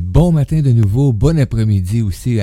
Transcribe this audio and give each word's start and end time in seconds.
Bon 0.00 0.32
matin 0.32 0.60
de 0.60 0.70
nouveau, 0.70 1.12
bon 1.12 1.38
après-midi 1.38 2.02
aussi 2.02 2.38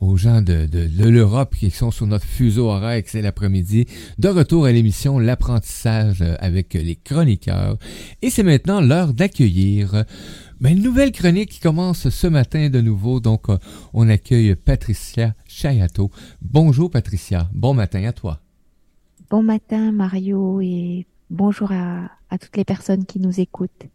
aux 0.00 0.16
gens 0.16 0.42
de, 0.42 0.68
l'Europe 1.08 1.54
qui 1.54 1.70
sont 1.70 1.90
sur 1.90 2.06
notre 2.06 2.24
fuseau 2.24 2.68
horaire, 2.68 3.02
c'est 3.06 3.22
l'après-midi. 3.22 3.86
De 4.18 4.28
retour 4.28 4.66
à 4.66 4.72
l'émission 4.72 5.18
L'apprentissage 5.18 6.24
avec 6.40 6.74
les 6.74 6.96
chroniqueurs. 6.96 7.76
Et 8.22 8.30
c'est 8.30 8.42
maintenant 8.42 8.80
l'heure 8.80 9.14
d'accueillir 9.14 10.04
ben, 10.60 10.76
une 10.76 10.82
nouvelle 10.82 11.12
chronique 11.12 11.50
qui 11.50 11.60
commence 11.60 12.08
ce 12.08 12.26
matin 12.26 12.68
de 12.68 12.80
nouveau. 12.80 13.20
Donc, 13.20 13.48
euh, 13.48 13.58
on 13.92 14.08
accueille 14.08 14.56
Patricia 14.56 15.34
Chayato. 15.46 16.10
Bonjour 16.42 16.90
Patricia, 16.90 17.48
bon 17.52 17.74
matin 17.74 18.04
à 18.04 18.12
toi. 18.12 18.40
Bon 19.30 19.42
matin 19.42 19.92
Mario 19.92 20.60
et 20.60 21.06
bonjour 21.30 21.70
à 21.70 22.38
toutes 22.40 22.56
les 22.56 22.64
personnes 22.64 23.04
qui 23.04 23.20
nous 23.20 23.40
écoutent. 23.40 23.86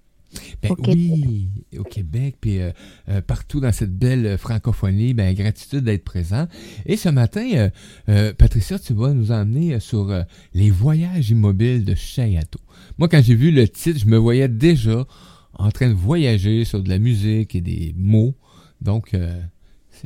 Ben 0.61 0.71
au 0.71 0.75
oui, 0.87 1.49
au 1.77 1.83
Québec, 1.83 2.37
puis 2.39 2.59
euh, 2.59 2.71
euh, 3.09 3.21
partout 3.21 3.59
dans 3.59 3.71
cette 3.71 3.97
belle 3.97 4.37
francophonie, 4.37 5.13
ben 5.13 5.33
gratitude 5.33 5.83
d'être 5.83 6.03
présent. 6.03 6.47
Et 6.85 6.97
ce 6.97 7.09
matin, 7.09 7.69
euh, 8.09 8.33
Patricia, 8.33 8.79
tu 8.79 8.93
vas 8.93 9.13
nous 9.13 9.31
emmener 9.31 9.79
sur 9.79 10.13
les 10.53 10.69
voyages 10.69 11.29
immobiles 11.31 11.85
de 11.85 11.95
Chayato. 11.95 12.59
Moi, 12.97 13.07
quand 13.07 13.21
j'ai 13.21 13.35
vu 13.35 13.51
le 13.51 13.67
titre, 13.67 13.99
je 13.99 14.05
me 14.05 14.17
voyais 14.17 14.47
déjà 14.47 15.05
en 15.53 15.71
train 15.71 15.89
de 15.89 15.93
voyager 15.93 16.65
sur 16.65 16.81
de 16.81 16.89
la 16.89 16.99
musique 16.99 17.55
et 17.55 17.61
des 17.61 17.93
mots. 17.97 18.35
Donc, 18.81 19.15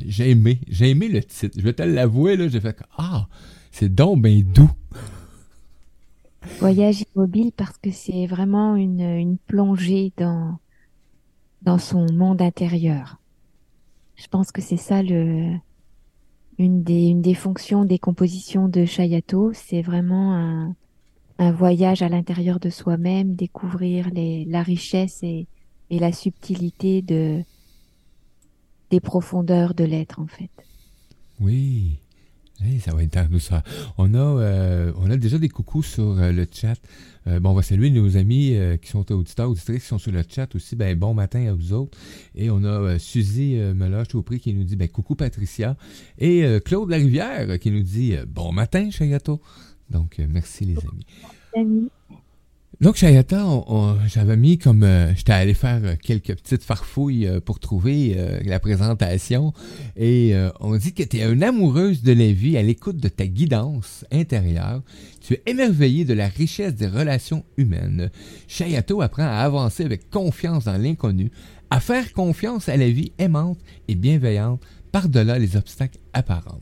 j'ai 0.04 0.30
aimé, 0.30 0.60
j'ai 0.68 0.90
aimé 0.90 1.08
le 1.08 1.22
titre. 1.22 1.56
Je 1.56 1.62
vais 1.62 1.72
te 1.72 1.82
l'avouer, 1.82 2.36
là, 2.36 2.48
j'ai 2.48 2.60
fait 2.60 2.76
ah, 2.96 3.28
c'est 3.70 3.94
donc 3.94 4.22
bien 4.22 4.42
doux. 4.44 4.70
Voyage 6.56 7.04
immobile 7.14 7.52
parce 7.56 7.78
que 7.78 7.90
c'est 7.90 8.26
vraiment 8.26 8.74
une, 8.74 9.00
une 9.00 9.38
plongée 9.38 10.12
dans, 10.16 10.58
dans 11.62 11.78
son 11.78 12.06
monde 12.12 12.42
intérieur. 12.42 13.18
Je 14.16 14.26
pense 14.26 14.50
que 14.50 14.60
c'est 14.60 14.76
ça 14.76 15.02
le, 15.02 15.52
une 16.58 16.82
des, 16.82 17.06
une 17.06 17.22
des 17.22 17.34
fonctions 17.34 17.84
des 17.84 18.00
compositions 18.00 18.68
de 18.68 18.84
Chayato. 18.84 19.52
C'est 19.52 19.82
vraiment 19.82 20.34
un, 20.34 20.74
un 21.38 21.52
voyage 21.52 22.02
à 22.02 22.08
l'intérieur 22.08 22.58
de 22.58 22.70
soi-même, 22.70 23.36
découvrir 23.36 24.10
les, 24.10 24.44
la 24.44 24.62
richesse 24.62 25.22
et, 25.22 25.46
et 25.90 25.98
la 26.00 26.10
subtilité 26.12 27.02
de, 27.02 27.44
des 28.90 29.00
profondeurs 29.00 29.74
de 29.74 29.84
l'être, 29.84 30.20
en 30.20 30.26
fait. 30.26 30.50
Oui, 31.40 32.00
ça 32.80 32.92
va 32.94 33.02
être 33.02 33.18
ça. 33.40 33.62
On 33.98 34.14
a, 34.14 34.18
euh, 34.18 34.92
on 34.96 35.10
a 35.10 35.16
déjà 35.16 35.38
des 35.38 35.48
coucous 35.48 35.84
sur 35.84 36.18
euh, 36.18 36.32
le 36.32 36.46
chat. 36.50 36.76
Euh, 37.26 37.40
bon, 37.40 37.50
on 37.50 37.54
va 37.54 37.62
saluer 37.62 37.90
nos 37.90 38.16
amis 38.16 38.56
qui 38.82 38.88
sont 38.88 39.10
auditeurs, 39.12 39.50
auditrices, 39.50 39.82
qui 39.82 39.88
sont 39.88 39.98
sur 39.98 40.12
le 40.12 40.22
chat 40.28 40.54
aussi. 40.54 40.74
Ben, 40.74 40.98
bon 40.98 41.14
matin 41.14 41.46
à 41.46 41.52
vous 41.52 41.72
autres. 41.72 41.96
Et 42.34 42.50
on 42.50 42.64
a 42.64 42.98
Suzy 42.98 43.54
Meloche 43.54 44.14
au 44.14 44.22
prix 44.22 44.40
qui 44.40 44.54
nous 44.54 44.64
dit 44.64 44.76
ben, 44.76 44.88
coucou 44.88 45.14
Patricia. 45.14 45.76
Et 46.18 46.44
Claude 46.64 46.90
Larivière 46.90 47.58
qui 47.58 47.70
nous 47.70 47.82
dit 47.82 48.14
bon 48.26 48.52
matin, 48.52 48.90
Chagato. 48.90 49.40
Donc, 49.90 50.18
merci 50.18 50.64
les 50.64 50.76
amis. 50.78 51.88
Donc, 52.80 52.94
Chayata, 52.94 53.44
j'avais 54.06 54.36
mis 54.36 54.56
comme... 54.56 54.84
Euh, 54.84 55.12
j'étais 55.16 55.32
allé 55.32 55.54
faire 55.54 55.80
euh, 55.82 55.96
quelques 56.00 56.36
petites 56.36 56.62
farfouilles 56.62 57.26
euh, 57.26 57.40
pour 57.40 57.58
trouver 57.58 58.16
la 58.44 58.60
présentation. 58.60 59.52
Et 59.96 60.32
on 60.60 60.76
dit 60.76 60.94
que 60.94 61.02
tu 61.02 61.18
es 61.18 61.28
une 61.28 61.42
amoureuse 61.42 62.02
de 62.02 62.12
la 62.12 62.30
vie 62.30 62.56
à 62.56 62.62
l'écoute 62.62 62.98
de 62.98 63.08
ta 63.08 63.26
guidance 63.26 64.04
intérieure. 64.12 64.82
Tu 65.20 65.34
es 65.34 65.42
émerveillé 65.46 66.04
de 66.04 66.14
la 66.14 66.28
richesse 66.28 66.74
des 66.74 66.86
relations 66.86 67.44
humaines. 67.56 68.10
Chayato 68.46 69.02
apprend 69.02 69.24
à 69.24 69.38
avancer 69.38 69.84
avec 69.84 70.08
confiance 70.10 70.64
dans 70.64 70.78
l'inconnu, 70.78 71.32
à 71.70 71.80
faire 71.80 72.12
confiance 72.12 72.68
à 72.68 72.76
la 72.76 72.88
vie 72.88 73.12
aimante 73.18 73.58
et 73.88 73.96
bienveillante 73.96 74.62
par-delà 74.92 75.38
les 75.38 75.56
obstacles 75.56 75.98
apparents. 76.12 76.60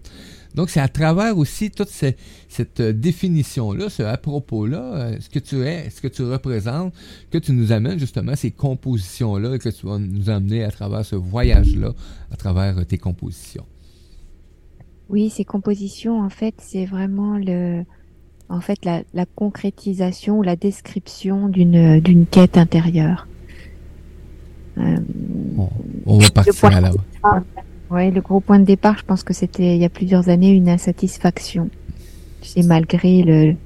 Donc, 0.56 0.70
c'est 0.70 0.80
à 0.80 0.88
travers 0.88 1.36
aussi 1.36 1.70
toute 1.70 1.90
cette, 1.90 2.80
euh, 2.80 2.92
définition-là, 2.94 3.90
ce 3.90 4.02
à 4.02 4.16
propos-là, 4.16 4.80
euh, 4.80 5.16
ce 5.20 5.28
que 5.28 5.38
tu 5.38 5.60
es, 5.62 5.90
ce 5.90 6.00
que 6.00 6.08
tu 6.08 6.22
représentes, 6.22 6.94
que 7.30 7.36
tu 7.36 7.52
nous 7.52 7.72
amènes 7.72 7.98
justement 7.98 8.34
ces 8.34 8.52
compositions-là 8.52 9.54
et 9.54 9.58
que 9.58 9.68
tu 9.68 9.86
vas 9.86 9.98
nous 9.98 10.30
amener 10.30 10.64
à 10.64 10.70
travers 10.70 11.04
ce 11.04 11.14
voyage-là, 11.14 11.92
à 12.32 12.36
travers 12.36 12.78
euh, 12.78 12.84
tes 12.84 12.96
compositions. 12.96 13.66
Oui, 15.10 15.28
ces 15.28 15.44
compositions, 15.44 16.22
en 16.22 16.30
fait, 16.30 16.54
c'est 16.56 16.86
vraiment 16.86 17.36
le, 17.36 17.84
en 18.48 18.62
fait, 18.62 18.78
la, 18.86 19.26
concrétisation 19.36 20.38
ou 20.38 20.42
la 20.42 20.56
description 20.56 21.48
d'une, 21.50 22.00
d'une 22.00 22.24
quête 22.24 22.56
intérieure. 22.56 23.28
on 24.78 26.18
va 26.18 26.30
partir 26.30 26.64
à 26.64 26.80
la... 26.80 26.92
Ouais, 27.90 28.10
le 28.10 28.20
gros 28.20 28.40
point 28.40 28.58
de 28.58 28.64
départ, 28.64 28.98
je 28.98 29.04
pense 29.04 29.22
que 29.22 29.32
c'était 29.32 29.76
il 29.76 29.80
y 29.80 29.84
a 29.84 29.88
plusieurs 29.88 30.28
années 30.28 30.50
une 30.50 30.68
insatisfaction. 30.68 31.70
C'est 32.42 32.64
malgré 32.64 33.56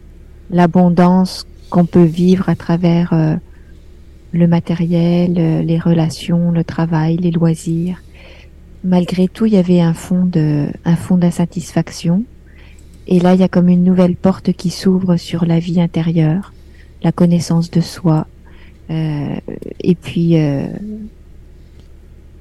l'abondance 0.51 1.47
qu'on 1.71 1.87
peut 1.87 2.05
vivre 2.05 2.49
à 2.49 2.57
travers 2.57 3.13
euh, 3.13 3.37
le 4.33 4.47
matériel, 4.47 5.37
euh, 5.39 5.63
les 5.63 5.79
relations, 5.79 6.51
le 6.51 6.65
travail, 6.65 7.17
les 7.17 7.31
loisirs. 7.31 8.03
Malgré 8.85 9.29
tout, 9.29 9.47
il 9.47 9.55
y 9.55 9.59
avait 9.59 9.81
un 9.81 9.95
fond 9.95 10.25
de 10.25 10.67
un 10.85 10.97
fond 10.97 11.17
d'insatisfaction. 11.17 12.25
Et 13.07 13.21
là, 13.21 13.35
il 13.35 13.41
y 13.41 13.45
a 13.45 13.49
comme 13.49 13.69
une 13.69 13.85
nouvelle 13.85 14.17
porte 14.17 14.53
qui 14.53 14.71
s'ouvre 14.71 15.17
sur 15.17 15.47
la 15.47 15.59
vie 15.59 15.81
intérieure, 15.81 16.53
la 17.03 17.13
connaissance 17.13 17.71
de 17.71 17.81
soi, 17.81 18.27
euh, 18.91 19.37
et 19.81 19.95
puis 19.95 20.39
euh, 20.39 20.67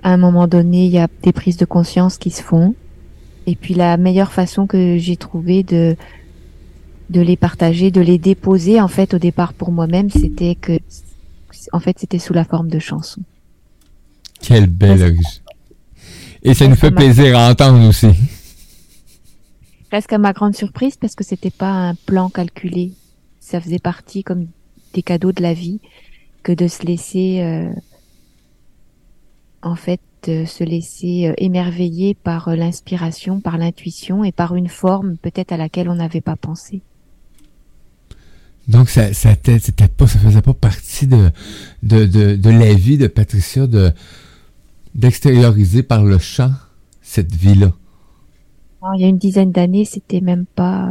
à 0.04 0.14
un 0.14 0.18
moment 0.18 0.48
donné, 0.48 0.86
il 0.86 0.92
y 0.92 0.98
a 0.98 1.08
des 1.24 1.34
prises 1.34 1.58
de 1.58 1.66
conscience 1.66 2.18
qui 2.18 2.32
se 2.32 2.42
font. 2.42 2.76
Et 3.48 3.56
puis 3.56 3.74
la 3.74 3.98
meilleure 3.98 4.32
façon 4.32 4.68
que 4.68 4.98
j'ai 4.98 5.18
trouvé 5.18 5.64
de 5.64 5.96
de 7.10 7.22
les 7.22 7.38
partager, 7.38 7.90
de 7.90 8.02
les 8.02 8.20
déposer 8.20 8.80
en 8.80 8.88
fait 8.88 9.16
au 9.16 9.18
départ 9.18 9.54
pour 9.54 9.72
moi-même, 9.72 10.12
c'était 10.12 10.56
que 10.56 10.80
en 11.72 11.80
fait 11.80 11.98
c'était 12.00 12.20
sous 12.20 12.34
la 12.34 12.46
forme 12.46 12.70
de 12.70 12.80
chansons. 12.80 13.24
Quelle 14.42 14.68
belle 14.68 15.18
Et 16.44 16.54
ça 16.54 16.68
nous 16.68 16.76
fait 16.76 16.92
plaisir 16.92 17.38
à 17.38 17.50
entendre 17.50 17.88
aussi. 17.88 18.08
Presque 19.90 20.14
à 20.14 20.20
ma 20.20 20.34
grande 20.34 20.56
surprise 20.56 20.98
parce 20.98 21.16
que 21.16 21.24
c'était 21.24 21.50
pas 21.50 21.72
un 21.72 21.96
plan 21.96 22.30
calculé. 22.30 22.92
Ça 23.40 23.60
faisait 23.60 23.80
partie 23.80 24.24
comme 24.24 24.46
des 24.94 25.02
cadeaux 25.02 25.32
de 25.32 25.42
la 25.42 25.54
vie 25.54 25.80
que 26.44 26.52
de 26.52 26.68
se 26.68 26.84
laisser 26.84 27.42
euh, 27.42 27.72
en 29.62 29.76
fait 29.76 30.02
euh, 30.28 30.46
se 30.46 30.64
laisser 30.64 31.28
euh, 31.28 31.34
émerveiller 31.38 32.14
par 32.14 32.50
euh, 32.50 32.56
l'inspiration, 32.56 33.40
par 33.40 33.58
l'intuition 33.58 34.24
et 34.24 34.32
par 34.32 34.56
une 34.56 34.68
forme 34.68 35.16
peut-être 35.18 35.52
à 35.52 35.58
laquelle 35.58 35.90
on 35.90 35.96
n'avait 35.96 36.22
pas 36.22 36.36
pensé. 36.36 36.82
Donc 38.68 38.90
ça 38.90 39.14
ça 39.14 39.30
c'était 39.44 39.88
pas 39.88 40.08
ça 40.08 40.20
faisait 40.20 40.42
pas 40.42 40.54
partie 40.54 41.08
de 41.08 41.32
de, 41.84 42.06
de, 42.06 42.36
de 42.36 42.50
la 42.50 42.74
vie 42.74 42.98
de 42.98 43.08
Patricia 43.08 43.66
de 43.66 43.92
d'extérioriser 44.94 45.84
par 45.84 46.04
le 46.04 46.18
chant 46.18 46.52
cette 47.02 47.34
vie-là. 47.34 47.72
Il 48.96 49.02
y 49.02 49.06
a 49.06 49.08
une 49.08 49.18
dizaine 49.18 49.52
d'années, 49.52 49.86
c'était 49.86 50.22
même 50.22 50.46
pas 50.46 50.90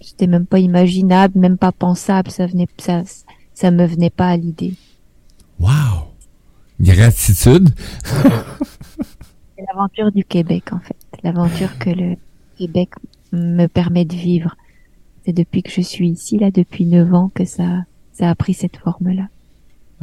c'était 0.00 0.26
même 0.26 0.46
pas 0.46 0.58
imaginable, 0.58 1.38
même 1.38 1.58
pas 1.58 1.72
pensable, 1.72 2.30
ça 2.30 2.46
venait 2.46 2.68
ça 2.78 3.02
ça 3.52 3.70
me 3.70 3.86
venait 3.86 4.10
pas 4.10 4.28
à 4.28 4.36
l'idée. 4.36 4.74
Wow. 5.60 6.13
Gratitude. 6.80 7.70
C'est 8.04 9.64
l'aventure 9.68 10.12
du 10.12 10.24
Québec, 10.24 10.72
en 10.72 10.80
fait. 10.80 10.96
L'aventure 11.22 11.78
que 11.78 11.90
le 11.90 12.16
Québec 12.56 12.90
me 13.32 13.66
permet 13.66 14.04
de 14.04 14.14
vivre. 14.14 14.56
C'est 15.24 15.32
depuis 15.32 15.62
que 15.62 15.70
je 15.70 15.80
suis 15.80 16.08
ici, 16.08 16.38
là, 16.38 16.50
depuis 16.50 16.84
neuf 16.84 17.12
ans, 17.14 17.30
que 17.34 17.44
ça, 17.44 17.84
ça 18.12 18.28
a 18.28 18.34
pris 18.34 18.54
cette 18.54 18.76
forme-là. 18.76 19.28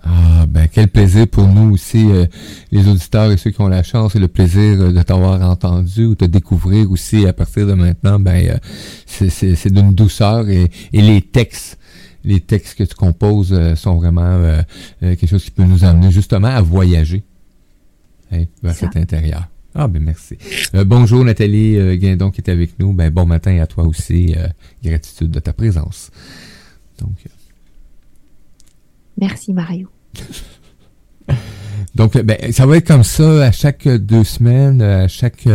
Ah, 0.04 0.46
ben, 0.48 0.68
quel 0.72 0.88
plaisir 0.88 1.28
pour 1.28 1.48
nous 1.48 1.74
aussi, 1.74 2.10
euh, 2.10 2.26
les 2.72 2.88
auditeurs 2.88 3.32
et 3.32 3.38
ceux 3.38 3.52
qui 3.52 3.62
ont 3.62 3.68
la 3.68 3.84
chance 3.84 4.16
et 4.16 4.20
le 4.20 4.28
plaisir 4.28 4.82
euh, 4.82 4.92
de 4.92 5.02
t'avoir 5.04 5.42
entendu 5.48 6.06
ou 6.06 6.16
de 6.16 6.26
découvrir 6.26 6.90
aussi 6.90 7.28
à 7.28 7.34
partir 7.34 7.68
de 7.68 7.74
maintenant, 7.74 8.20
ben, 8.20 8.44
euh, 8.48 8.58
c'est 9.06 9.72
d'une 9.72 9.94
douceur 9.94 10.50
et, 10.50 10.72
et 10.94 11.02
les 11.02 11.22
textes 11.22 11.78
les 12.24 12.40
textes 12.40 12.78
que 12.78 12.84
tu 12.84 12.96
composes 12.96 13.54
euh, 13.54 13.76
sont 13.76 13.96
vraiment 13.98 14.22
euh, 14.22 14.62
euh, 15.04 15.16
quelque 15.16 15.28
chose 15.28 15.44
qui 15.44 15.52
peut 15.52 15.64
nous 15.64 15.84
amener 15.84 16.12
justement 16.12 16.48
à 16.48 16.62
voyager 16.62 17.24
hein, 18.32 18.46
vers 18.62 18.76
cet 18.76 18.96
intérieur. 18.96 19.48
Ah 19.74 19.88
ben 19.88 20.04
merci. 20.04 20.38
bonjour 20.86 21.24
Nathalie 21.24 21.98
Guindon 21.98 22.30
qui 22.30 22.42
est 22.42 22.50
avec 22.50 22.78
nous. 22.78 22.92
Ben 22.92 23.10
bon 23.10 23.26
matin 23.26 23.58
à 23.62 23.68
toi 23.68 23.86
aussi. 23.86 24.36
gratitude 24.84 25.32
de 25.32 25.40
ta 25.40 25.54
présence. 25.54 26.12
Donc. 27.00 27.16
Merci 29.18 29.54
Mario. 29.54 29.88
Donc, 31.96 32.18
ben, 32.22 32.52
ça 32.52 32.66
va 32.66 32.78
être 32.78 32.88
comme 32.88 33.04
ça 33.04 33.46
à 33.46 33.52
chaque 33.52 33.88
deux 33.88 34.24
semaines, 34.24 34.82
à 34.82 35.08
chaque 35.08 35.48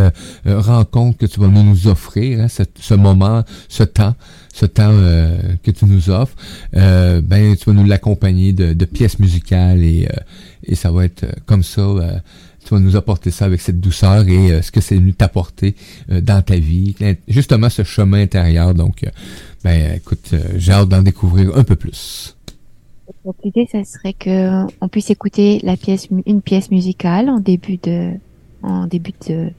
rencontre 0.45 1.19
que 1.19 1.27
tu 1.27 1.39
vas 1.41 1.49
nous 1.49 1.87
offrir, 1.87 2.41
hein, 2.41 2.47
ce, 2.49 2.95
moment, 2.95 3.45
ce 3.69 3.85
temps 3.85 4.15
ce 4.57 4.67
temps 4.67 4.91
euh, 4.91 5.39
que 5.63 5.71
tu 5.71 5.85
nous 5.85 6.11
offres, 6.11 6.37
euh, 6.75 7.21
ben 7.21 7.57
tu 7.57 7.71
vas 7.71 7.73
nous 7.73 7.87
l'accompagner 7.87 8.53
de, 8.53 8.85
pièces 8.85 9.19
musicales 9.19 9.83
et, 9.83 10.09
euh, 10.11 10.21
et 10.65 10.75
ça 10.75 10.91
va 10.91 11.05
être 11.05 11.27
comme 11.47 11.63
ça 11.63 11.83
tu 12.67 12.75
vas 12.75 12.81
nous 12.81 12.97
apporter 12.97 13.31
ça 13.31 13.45
avec 13.45 13.61
cette 13.61 13.81
douceur 13.81 14.29
et 14.29 14.51
euh, 14.51 14.63
ce 14.63 14.73
que 14.73 14.81
c'est 14.81 14.97
venu 14.97 15.15
t'apporter 15.15 15.77
euh, 16.11 16.21
dans 16.21 16.43
ta 16.43 16.57
vie, 16.57 16.95
justement 17.29 17.71
ce 17.71 17.85
chemin 17.85 18.21
intérieur. 18.21 18.75
Donc, 18.75 19.05
euh, 19.05 19.11
ben, 19.63 19.95
écoute, 19.95 20.35
j'ai 20.57 20.73
hâte 20.73 20.89
d'en 20.89 21.03
découvrir 21.03 21.57
un 21.57 21.63
peu 21.63 21.77
plus. 21.77 22.37
Donc 23.25 23.37
l'idée, 23.45 23.69
ça 23.71 23.85
serait 23.85 24.15
que 24.15 24.65
on 24.81 24.89
puisse 24.89 25.11
écouter 25.11 25.61
la 25.63 25.77
pièce, 25.77 26.09
une 26.27 26.43
pièce 26.43 26.71
musicale 26.73 27.29
en 27.29 27.39
début 27.39 27.79
de, 27.81 28.11
en 28.63 28.87
début 28.87 29.13
de, 29.29 29.51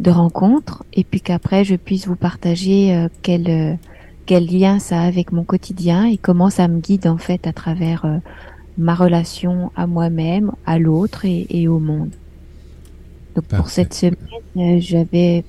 de 0.00 0.10
rencontre, 0.10 0.84
et 0.94 1.04
puis 1.04 1.20
qu'après 1.20 1.64
je 1.64 1.74
puisse 1.76 2.06
vous 2.06 2.16
partager 2.16 3.06
quel 3.20 3.78
quel 4.26 4.46
lien 4.46 4.78
ça 4.78 5.02
a 5.02 5.04
avec 5.04 5.32
mon 5.32 5.44
quotidien 5.44 6.06
et 6.06 6.16
comment 6.16 6.50
ça 6.50 6.68
me 6.68 6.80
guide 6.80 7.06
en 7.06 7.18
fait 7.18 7.46
à 7.46 7.52
travers 7.52 8.04
ma 8.78 8.94
relation 8.94 9.70
à 9.76 9.86
moi-même, 9.86 10.52
à 10.66 10.78
l'autre 10.78 11.24
et, 11.24 11.68
au 11.68 11.78
monde. 11.78 12.10
Donc 13.34 13.44
pour 13.46 13.68
cette 13.68 13.94
semaine, 13.94 14.16
euh, 14.56 14.76
j'avais 14.78 15.44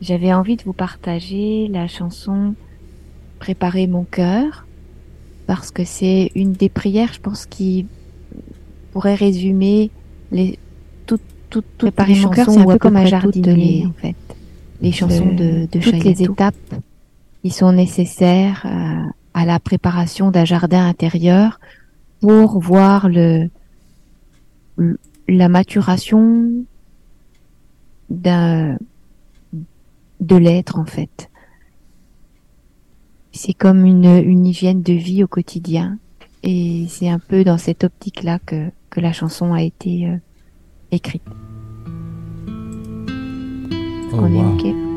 j'avais 0.00 0.32
envie 0.32 0.56
de 0.56 0.62
vous 0.62 0.72
partager 0.72 1.68
la 1.68 1.86
chanson 1.86 2.54
Préparer 3.38 3.86
mon 3.86 4.04
cœur 4.04 4.66
parce 5.46 5.70
que 5.70 5.82
c'est 5.84 6.30
une 6.34 6.52
des 6.52 6.68
prières, 6.68 7.14
je 7.14 7.20
pense, 7.20 7.46
qui 7.46 7.86
pourrait 8.92 9.14
résumer 9.14 9.90
les 10.30 10.58
toutes 11.06 11.22
toutes 11.48 11.64
préparer 11.78 12.16
mon 12.16 12.28
cœur, 12.28 12.50
c'est 12.50 12.58
un 12.58 12.66
peu 12.66 12.78
comme 12.78 12.96
un 12.96 13.06
jardinier 13.06 13.86
en 13.86 13.94
fait. 13.94 14.14
Les 14.82 14.92
chansons 14.92 15.34
de, 15.34 15.66
de 15.72 15.80
toutes 15.80 16.04
les 16.04 16.22
étapes 16.22 16.54
qui 17.42 17.50
sont 17.50 17.72
nécessaires 17.72 18.64
à, 18.64 19.04
à 19.34 19.44
la 19.44 19.58
préparation 19.58 20.30
d'un 20.30 20.44
jardin 20.44 20.86
intérieur 20.86 21.60
pour 22.20 22.60
voir 22.60 23.08
le, 23.08 23.48
la 25.28 25.48
maturation 25.48 26.64
d'un 28.08 28.76
de 30.20 30.36
l'être 30.36 30.78
en 30.78 30.84
fait. 30.84 31.30
C'est 33.32 33.54
comme 33.54 33.86
une, 33.86 34.04
une 34.04 34.46
hygiène 34.46 34.82
de 34.82 34.92
vie 34.92 35.24
au 35.24 35.28
quotidien 35.28 35.98
et 36.42 36.86
c'est 36.88 37.08
un 37.08 37.18
peu 37.18 37.44
dans 37.44 37.58
cette 37.58 37.84
optique-là 37.84 38.38
que, 38.44 38.70
que 38.90 39.00
la 39.00 39.12
chanson 39.12 39.54
a 39.54 39.62
été 39.62 40.08
euh, 40.08 40.16
écrite. 40.90 41.22
Oh, 44.12 44.18
On 44.18 44.34
est 44.34 44.44
ok? 44.44 44.89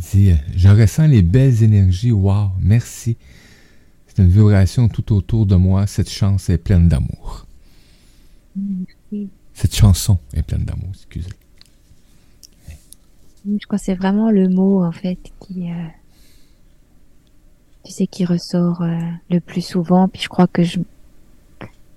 Qui 0.00 0.16
dit 0.16 0.34
Je 0.56 0.68
ressens 0.68 1.06
les 1.06 1.22
belles 1.22 1.62
énergies. 1.62 2.12
Wow, 2.12 2.50
merci. 2.60 3.16
C'est 4.06 4.22
une 4.22 4.28
vibration 4.28 4.88
tout 4.88 5.12
autour 5.12 5.46
de 5.46 5.56
moi. 5.56 5.86
Cette 5.86 6.10
chance 6.10 6.48
est 6.48 6.58
pleine 6.58 6.88
d'amour. 6.88 7.46
Merci. 8.56 9.28
Cette 9.52 9.74
chanson 9.74 10.18
est 10.32 10.42
pleine 10.42 10.64
d'amour, 10.64 10.90
excusez. 10.92 11.30
Je 13.46 13.66
crois 13.66 13.78
que 13.78 13.84
c'est 13.84 13.94
vraiment 13.94 14.30
le 14.30 14.48
mot 14.48 14.82
en 14.82 14.92
fait 14.92 15.18
qui, 15.40 15.70
euh, 15.70 15.86
tu 17.84 17.92
sais, 17.92 18.06
qui 18.06 18.24
ressort 18.24 18.82
euh, 18.82 18.98
le 19.30 19.40
plus 19.40 19.64
souvent. 19.64 20.08
Puis 20.08 20.22
je 20.22 20.28
crois 20.28 20.46
que 20.46 20.62
je 20.62 20.80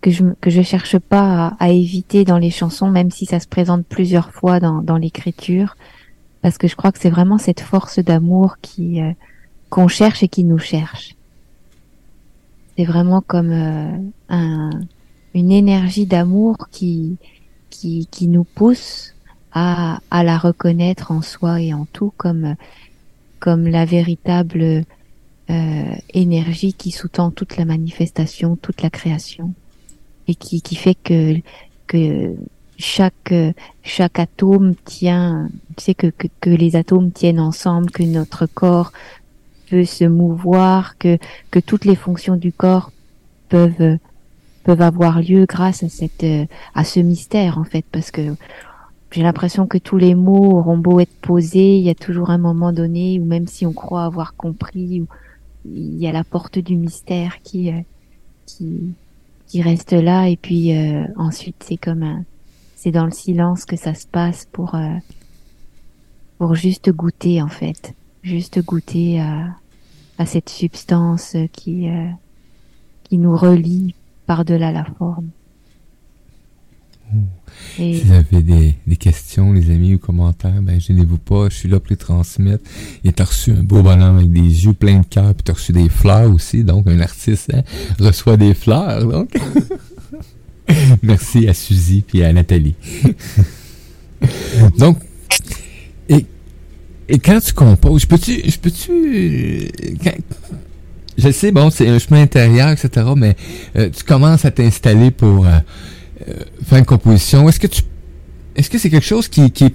que 0.01 0.11
je 0.11 0.23
que 0.41 0.49
je 0.49 0.61
cherche 0.61 0.99
pas 0.99 1.47
à, 1.47 1.65
à, 1.65 1.69
éviter 1.69 2.25
dans 2.25 2.37
les 2.37 2.51
chansons, 2.51 2.89
même 2.91 3.11
si 3.11 3.25
ça 3.25 3.39
se 3.39 3.47
présente 3.47 3.85
plusieurs 3.87 4.33
fois 4.33 4.59
dans 4.59 4.81
dans 4.81 4.97
l'écriture, 4.97 5.77
parce 6.47 6.57
que 6.57 6.69
je 6.69 6.77
crois 6.77 6.93
que 6.93 6.99
c'est 6.99 7.09
vraiment 7.09 7.37
cette 7.37 7.59
force 7.59 7.99
d'amour 7.99 8.59
qui 8.61 9.01
euh, 9.01 9.11
qu'on 9.69 9.89
cherche 9.89 10.23
et 10.23 10.29
qui 10.29 10.45
nous 10.45 10.57
cherche. 10.57 11.17
C'est 12.77 12.85
vraiment 12.85 13.19
comme 13.19 13.51
euh, 13.51 13.97
un, 14.29 14.69
une 15.33 15.51
énergie 15.51 16.05
d'amour 16.05 16.69
qui, 16.71 17.17
qui 17.69 18.07
qui 18.09 18.29
nous 18.29 18.45
pousse 18.45 19.13
à 19.51 19.99
à 20.09 20.23
la 20.23 20.37
reconnaître 20.37 21.11
en 21.11 21.21
soi 21.21 21.59
et 21.59 21.73
en 21.73 21.83
tout 21.91 22.13
comme 22.15 22.55
comme 23.41 23.67
la 23.67 23.83
véritable 23.83 24.85
euh, 25.49 25.95
énergie 26.13 26.71
qui 26.71 26.91
sous-tend 26.91 27.31
toute 27.31 27.57
la 27.57 27.65
manifestation, 27.65 28.55
toute 28.55 28.81
la 28.81 28.89
création, 28.89 29.53
et 30.29 30.35
qui, 30.35 30.61
qui 30.61 30.75
fait 30.75 30.95
que 30.95 31.41
que 31.87 32.37
chaque 32.77 33.33
chaque 33.83 34.19
atome 34.19 34.75
tient, 34.85 35.49
tu 35.75 35.83
sais 35.83 35.93
que, 35.95 36.07
que, 36.07 36.27
que 36.41 36.49
les 36.49 36.75
atomes 36.75 37.11
tiennent 37.11 37.39
ensemble, 37.39 37.91
que 37.91 38.03
notre 38.03 38.45
corps 38.45 38.91
peut 39.69 39.85
se 39.85 40.05
mouvoir, 40.05 40.97
que 40.97 41.17
que 41.51 41.59
toutes 41.59 41.85
les 41.85 41.95
fonctions 41.95 42.35
du 42.35 42.51
corps 42.53 42.91
peuvent 43.49 43.97
peuvent 44.63 44.81
avoir 44.81 45.21
lieu 45.21 45.45
grâce 45.45 45.83
à 45.83 45.89
cette 45.89 46.25
à 46.75 46.83
ce 46.83 46.99
mystère 46.99 47.57
en 47.57 47.63
fait, 47.63 47.85
parce 47.91 48.11
que 48.11 48.35
j'ai 49.11 49.23
l'impression 49.23 49.67
que 49.67 49.77
tous 49.77 49.97
les 49.97 50.15
mots 50.15 50.57
auront 50.57 50.77
beau 50.77 50.99
être 50.99 51.15
posés, 51.21 51.77
il 51.77 51.83
y 51.83 51.89
a 51.89 51.95
toujours 51.95 52.29
un 52.29 52.37
moment 52.37 52.73
donné 52.73 53.19
où 53.19 53.25
même 53.25 53.47
si 53.47 53.65
on 53.65 53.73
croit 53.73 54.03
avoir 54.03 54.35
compris, 54.35 55.03
il 55.65 55.97
y 55.97 56.07
a 56.07 56.11
la 56.11 56.23
porte 56.23 56.59
du 56.59 56.75
mystère 56.75 57.41
qui 57.41 57.71
qui 58.45 58.93
qui 59.47 59.61
reste 59.61 59.93
là. 59.93 60.27
Et 60.29 60.37
puis 60.37 60.77
euh, 60.77 61.05
ensuite 61.15 61.63
c'est 61.63 61.77
comme 61.77 62.03
un 62.03 62.23
c'est 62.77 62.91
dans 62.91 63.05
le 63.05 63.11
silence 63.11 63.65
que 63.65 63.75
ça 63.75 63.95
se 63.95 64.05
passe 64.07 64.47
pour 64.51 64.75
euh, 64.75 64.95
pour 66.37 66.53
juste 66.53 66.91
goûter 66.91 67.41
en 67.41 67.47
fait 67.47 67.95
juste 68.21 68.63
goûter 68.63 69.19
à 69.19 69.47
à 70.19 70.25
cette 70.25 70.49
substance 70.49 71.35
qui 71.51 71.89
euh, 71.89 72.07
qui 73.03 73.17
nous 73.17 73.35
relie 73.35 73.95
par-delà 74.27 74.71
la 74.71 74.85
forme 74.85 75.29
et... 77.79 77.95
Si 77.95 78.03
vous 78.03 78.13
avez 78.13 78.41
des, 78.43 78.75
des, 78.85 78.95
questions, 78.97 79.53
les 79.53 79.71
amis, 79.71 79.95
ou 79.95 79.97
commentaires, 79.97 80.61
ben 80.61 80.79
gênez-vous 80.79 81.17
pas, 81.17 81.49
je 81.49 81.55
suis 81.55 81.69
là 81.69 81.79
pour 81.79 81.89
les 81.91 81.97
transmettre. 81.97 82.63
Et 83.03 83.13
t'as 83.13 83.23
reçu 83.25 83.51
un 83.51 83.63
beau 83.63 83.81
bonhomme 83.81 84.17
avec 84.17 84.31
des 84.31 84.65
yeux 84.65 84.73
pleins 84.73 84.99
de 84.99 85.05
cœur, 85.05 85.33
puis 85.33 85.43
t'as 85.43 85.53
reçu 85.53 85.71
des 85.71 85.89
fleurs 85.89 86.33
aussi, 86.33 86.63
donc 86.63 86.87
un 86.87 86.99
artiste 86.99 87.51
hein, 87.53 87.63
reçoit 87.99 88.37
des 88.37 88.53
fleurs, 88.53 89.05
donc. 89.07 89.29
Merci 91.03 91.47
à 91.47 91.53
Suzy 91.53 92.03
puis 92.05 92.23
à 92.23 92.33
Nathalie. 92.33 92.75
donc, 94.77 94.97
et, 96.09 96.25
et 97.07 97.19
quand 97.19 97.39
tu 97.39 97.53
composes, 97.53 98.05
peux-tu, 98.05 98.41
peux-tu, 98.61 99.69
je 101.17 101.31
sais, 101.31 101.51
bon, 101.51 101.69
c'est 101.69 101.87
un 101.87 101.99
chemin 101.99 102.21
intérieur, 102.21 102.69
etc., 102.69 103.07
mais 103.15 103.35
euh, 103.77 103.89
tu 103.95 104.03
commences 104.03 104.45
à 104.45 104.51
t'installer 104.51 105.11
pour 105.11 105.45
euh, 105.45 105.51
euh, 106.27 106.33
faire 106.65 106.79
une 106.79 106.85
composition. 106.85 107.47
Est-ce 107.49 107.59
que 107.59 107.67
tu, 107.67 107.81
est-ce 108.55 108.69
que 108.69 108.77
c'est 108.77 108.89
quelque 108.89 109.05
chose 109.05 109.27
qui, 109.27 109.51
qui, 109.51 109.73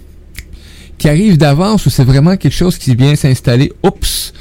qui 0.98 1.08
arrive 1.08 1.38
d'avance 1.38 1.86
ou 1.86 1.90
c'est 1.90 2.04
vraiment 2.04 2.36
quelque 2.36 2.54
chose 2.54 2.78
qui 2.78 2.94
vient 2.94 3.16
s'installer, 3.16 3.72
oups, 3.82 4.32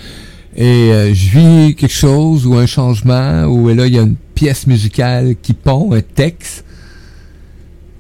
et 0.55 0.63
euh, 0.63 1.13
je 1.13 1.29
vis 1.29 1.75
quelque 1.75 1.93
chose 1.93 2.45
ou 2.45 2.55
un 2.55 2.65
changement 2.65 3.45
ou 3.45 3.69
là 3.69 3.87
il 3.87 3.93
y 3.93 3.97
a 3.97 4.01
une 4.01 4.17
pièce 4.41 4.65
musicale 4.65 5.35
qui 5.39 5.53
pond, 5.53 5.93
un 5.93 6.01
texte? 6.01 6.65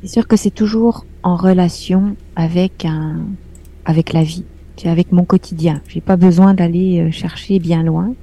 C'est 0.01 0.07
sûr 0.07 0.27
que 0.27 0.35
c'est 0.35 0.49
toujours 0.49 1.05
en 1.21 1.35
relation 1.35 2.15
avec 2.35 2.83
un, 2.83 3.19
avec 3.85 4.11
la 4.11 4.23
vie, 4.23 4.43
avec 4.83 5.11
mon 5.11 5.23
quotidien. 5.23 5.81
J'ai 5.87 6.01
pas 6.01 6.15
besoin 6.15 6.55
d'aller 6.55 6.99
euh, 6.99 7.11
chercher 7.11 7.59
bien 7.59 7.83
loin. 7.83 8.15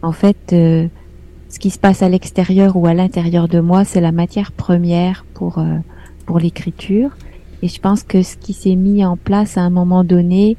En 0.00 0.12
fait, 0.12 0.36
ce 0.50 1.58
qui 1.58 1.70
se 1.70 1.78
passe 1.80 2.04
à 2.04 2.08
l'extérieur 2.08 2.76
ou 2.76 2.86
à 2.86 2.94
l'intérieur 2.94 3.48
de 3.48 3.58
moi, 3.58 3.84
c'est 3.84 4.00
la 4.00 4.12
matière 4.12 4.52
première 4.52 5.24
pour 5.34 5.58
euh, 5.58 5.78
pour 6.26 6.38
l'écriture. 6.38 7.10
Et 7.62 7.68
je 7.68 7.80
pense 7.80 8.04
que 8.04 8.22
ce 8.22 8.36
qui 8.36 8.52
s'est 8.52 8.76
mis 8.76 9.04
en 9.04 9.16
place 9.16 9.58
à 9.58 9.62
un 9.62 9.70
moment 9.70 10.04
donné, 10.04 10.56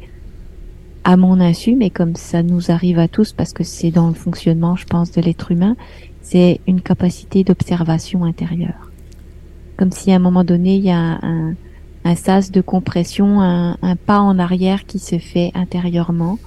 à 1.06 1.16
mon 1.16 1.40
insu, 1.40 1.78
mais 1.78 1.90
comme 1.90 2.18
ça 2.18 2.44
nous 2.44 2.70
arrive 2.70 3.00
à 3.00 3.08
tous, 3.08 3.32
parce 3.32 3.54
que 3.54 3.64
c'est 3.64 3.92
dans 3.92 4.10
le 4.10 4.14
fonctionnement, 4.14 4.76
je 4.76 4.86
pense, 4.86 5.14
de 5.14 5.22
l'être 5.22 5.54
humain, 5.54 5.78
c'est 6.32 6.62
une 6.66 6.80
capacité 6.80 7.44
d'observation 7.44 8.24
intérieure. 8.24 8.90
Comme 9.76 9.92
si 9.92 10.14
à 10.14 10.16
un 10.16 10.20
moment 10.20 10.46
donné, 10.46 10.78
il 10.78 10.84
y 10.86 10.90
a 10.90 11.20
un, 11.22 11.56
un, 12.06 12.16
sas 12.16 12.52
de 12.52 12.62
compression, 12.62 13.42
un, 13.42 13.78
un 13.82 13.96
pas 13.98 14.22
en 14.22 14.40
arrière 14.40 14.86
qui 14.86 15.00
se 15.00 15.18
fait 15.18 15.52
intérieurement, 15.56 16.40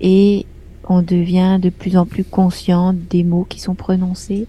et 0.00 0.46
on 0.88 1.02
devient 1.02 1.58
de 1.60 1.70
plus 1.70 1.96
en 1.96 2.06
plus 2.06 2.22
conscient 2.22 2.92
des 2.92 3.24
mots 3.24 3.44
qui 3.48 3.58
sont 3.58 3.74
prononcés, 3.74 4.46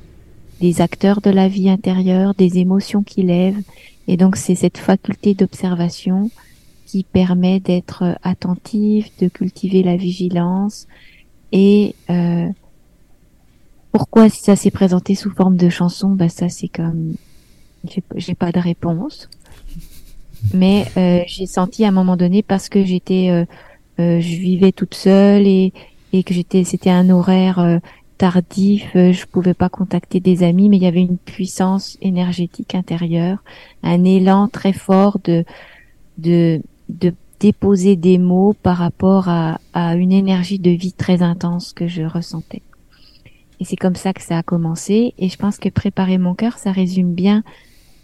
des 0.62 0.80
acteurs 0.80 1.22
de 1.22 1.32
la 1.32 1.48
vie 1.48 1.72
intérieure, 1.72 2.36
des 2.36 2.60
émotions 2.60 3.02
qui 3.02 3.24
lèvent. 3.24 3.64
Et 4.08 4.16
donc 4.16 4.36
c'est 4.36 4.54
cette 4.54 4.78
faculté 4.78 5.34
d'observation 5.34 6.30
qui 6.86 7.04
permet 7.04 7.60
d'être 7.60 8.16
attentif, 8.22 9.10
de 9.18 9.28
cultiver 9.28 9.82
la 9.82 9.98
vigilance. 9.98 10.88
Et 11.52 11.96
euh, 12.12 12.48
pourquoi 13.92 14.30
ça 14.30 14.56
s'est 14.56 14.72
présenté 14.72 15.16
sous 15.16 15.32
forme 15.32 15.58
de 15.58 15.70
chanson? 15.70 16.10
Bah 16.10 16.30
ça 16.30 16.50
c'est 16.50 16.68
comme 16.68 17.16
j'ai 18.16 18.36
pas 18.36 18.52
de 18.52 18.60
réponse. 18.60 19.30
Mais 20.54 20.86
euh, 20.98 21.22
j'ai 21.28 21.46
senti 21.46 21.84
à 21.84 21.90
un 21.90 21.92
moment 21.92 22.16
donné 22.16 22.44
parce 22.44 22.70
que 22.70 22.84
j'étais 22.84 23.30
euh, 23.30 23.46
euh 24.00 24.20
je 24.20 24.36
vivais 24.36 24.72
toute 24.72 24.94
seule 24.94 25.48
et, 25.48 25.74
et 26.14 26.24
que 26.24 26.34
j'étais, 26.34 26.64
c'était 26.64 26.90
un 26.90 27.10
horaire 27.10 27.60
euh, 27.60 27.80
tardif, 28.18 28.96
euh, 28.96 29.12
je 29.12 29.26
pouvais 29.26 29.54
pas 29.54 29.70
contacter 29.70 30.20
des 30.20 30.44
amis, 30.44 30.70
mais 30.70 30.78
il 30.78 30.84
y 30.84 30.88
avait 30.88 31.02
une 31.02 31.18
puissance 31.18 31.98
énergétique 32.02 32.76
intérieure, 32.76 33.44
un 33.84 34.04
élan 34.04 34.48
très 34.48 34.74
fort 34.74 35.20
de 35.24 35.44
de 36.18 36.62
de 36.90 37.14
déposer 37.40 37.96
des 37.96 38.18
mots 38.18 38.56
par 38.64 38.78
rapport 38.78 39.30
à, 39.30 39.60
à 39.74 39.96
une 39.96 40.12
énergie 40.12 40.58
de 40.60 40.72
vie 40.72 40.94
très 40.94 41.22
intense 41.22 41.74
que 41.74 41.88
je 41.88 42.02
ressentais. 42.02 42.64
Et 43.60 43.66
c'est 43.66 43.76
comme 43.76 43.96
ça 43.96 44.14
que 44.14 44.22
ça 44.22 44.38
a 44.38 44.44
commencé. 44.44 45.14
Et 45.18 45.30
je 45.30 45.38
pense 45.38 45.58
que 45.58 45.70
préparer 45.70 46.18
mon 46.18 46.36
cœur, 46.36 46.58
ça 46.58 46.72
résume 46.72 47.14
bien 47.14 47.44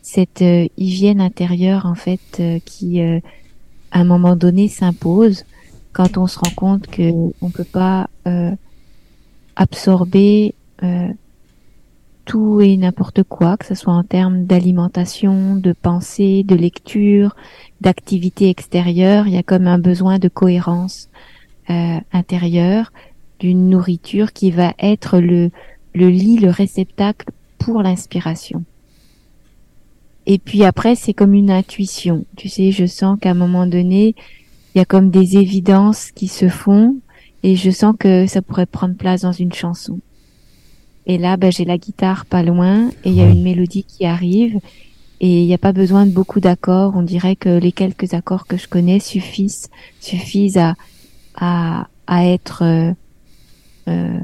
cette 0.02 0.42
euh, 0.42 0.68
hygiène 0.78 1.22
intérieure 1.22 1.86
en 1.86 1.96
fait 1.96 2.42
qui, 2.66 3.02
à 3.02 3.20
un 4.00 4.04
moment 4.04 4.36
donné, 4.36 4.68
s'impose 4.68 5.46
quand 5.94 6.18
on 6.18 6.28
se 6.28 6.40
rend 6.40 6.52
compte 6.56 6.88
que 6.88 7.12
on 7.42 7.50
peut 7.52 7.64
pas 7.64 8.10
euh, 8.28 8.52
absorber 9.56 10.56
euh, 10.82 11.08
tout 12.26 12.60
et 12.62 12.76
n'importe 12.78 13.24
quoi, 13.24 13.58
que 13.58 13.66
ce 13.66 13.76
soit 13.76 13.94
en 13.94 14.04
termes 14.04 14.46
d'alimentation, 14.46 15.56
de 15.56 15.72
pensée, 15.72 16.44
de 16.44 16.56
lecture, 16.56 17.36
d'activité 17.80 18.50
extérieure, 18.50 19.28
il 19.28 19.34
y 19.34 19.38
a 19.38 19.44
comme 19.44 19.68
un 19.68 19.78
besoin 19.78 20.20
de 20.20 20.30
cohérence 20.30 21.10
euh, 21.70 22.00
intérieure, 22.12 22.92
d'une 23.44 23.70
nourriture 23.70 24.32
qui 24.32 24.52
va 24.52 24.74
être 24.80 25.20
le, 25.20 25.52
le 25.94 26.08
lit, 26.08 26.38
le 26.38 26.50
réceptacle 26.50 27.26
pour 27.60 27.84
l'inspiration. 27.84 28.64
Et 30.26 30.38
puis 30.38 30.64
après, 30.64 30.96
c'est 30.96 31.14
comme 31.14 31.34
une 31.34 31.52
intuition. 31.52 32.24
Tu 32.38 32.48
sais, 32.48 32.72
je 32.72 32.86
sens 32.86 33.20
qu'à 33.20 33.32
un 33.32 33.34
moment 33.34 33.68
donné, 33.68 34.16
il 34.74 34.78
y 34.78 34.82
a 34.82 34.86
comme 34.86 35.10
des 35.10 35.36
évidences 35.36 36.12
qui 36.12 36.30
se 36.30 36.48
font 36.48 36.96
et 37.44 37.58
je 37.58 37.70
sens 37.70 37.96
que 38.00 38.28
ça 38.28 38.42
pourrait 38.42 38.66
prendre 38.66 38.96
place 38.96 39.24
dans 39.24 39.34
une 39.34 39.52
chanson. 39.52 40.00
Et 41.06 41.18
là, 41.18 41.36
ben, 41.36 41.52
j'ai 41.52 41.66
la 41.66 41.78
guitare 41.78 42.26
pas 42.26 42.44
loin 42.44 42.88
et 43.04 43.10
il 43.10 43.14
y 43.16 43.22
a 43.22 43.28
une 43.28 43.44
mélodie 43.44 43.84
qui 43.84 44.06
arrive 44.06 44.58
et 45.20 45.42
il 45.42 45.48
n'y 45.48 45.54
a 45.54 45.58
pas 45.58 45.74
besoin 45.74 46.06
de 46.06 46.12
beaucoup 46.12 46.40
d'accords. 46.40 46.94
On 46.96 47.02
dirait 47.02 47.36
que 47.36 47.60
les 47.60 47.74
quelques 47.74 48.14
accords 48.14 48.48
que 48.48 48.56
je 48.56 48.70
connais 48.70 49.02
suffisent 49.02 49.70
suffisent 50.00 50.58
à 50.58 50.76
à, 51.36 51.88
à 52.08 52.26
être 52.26 52.96
euh, 53.88 54.20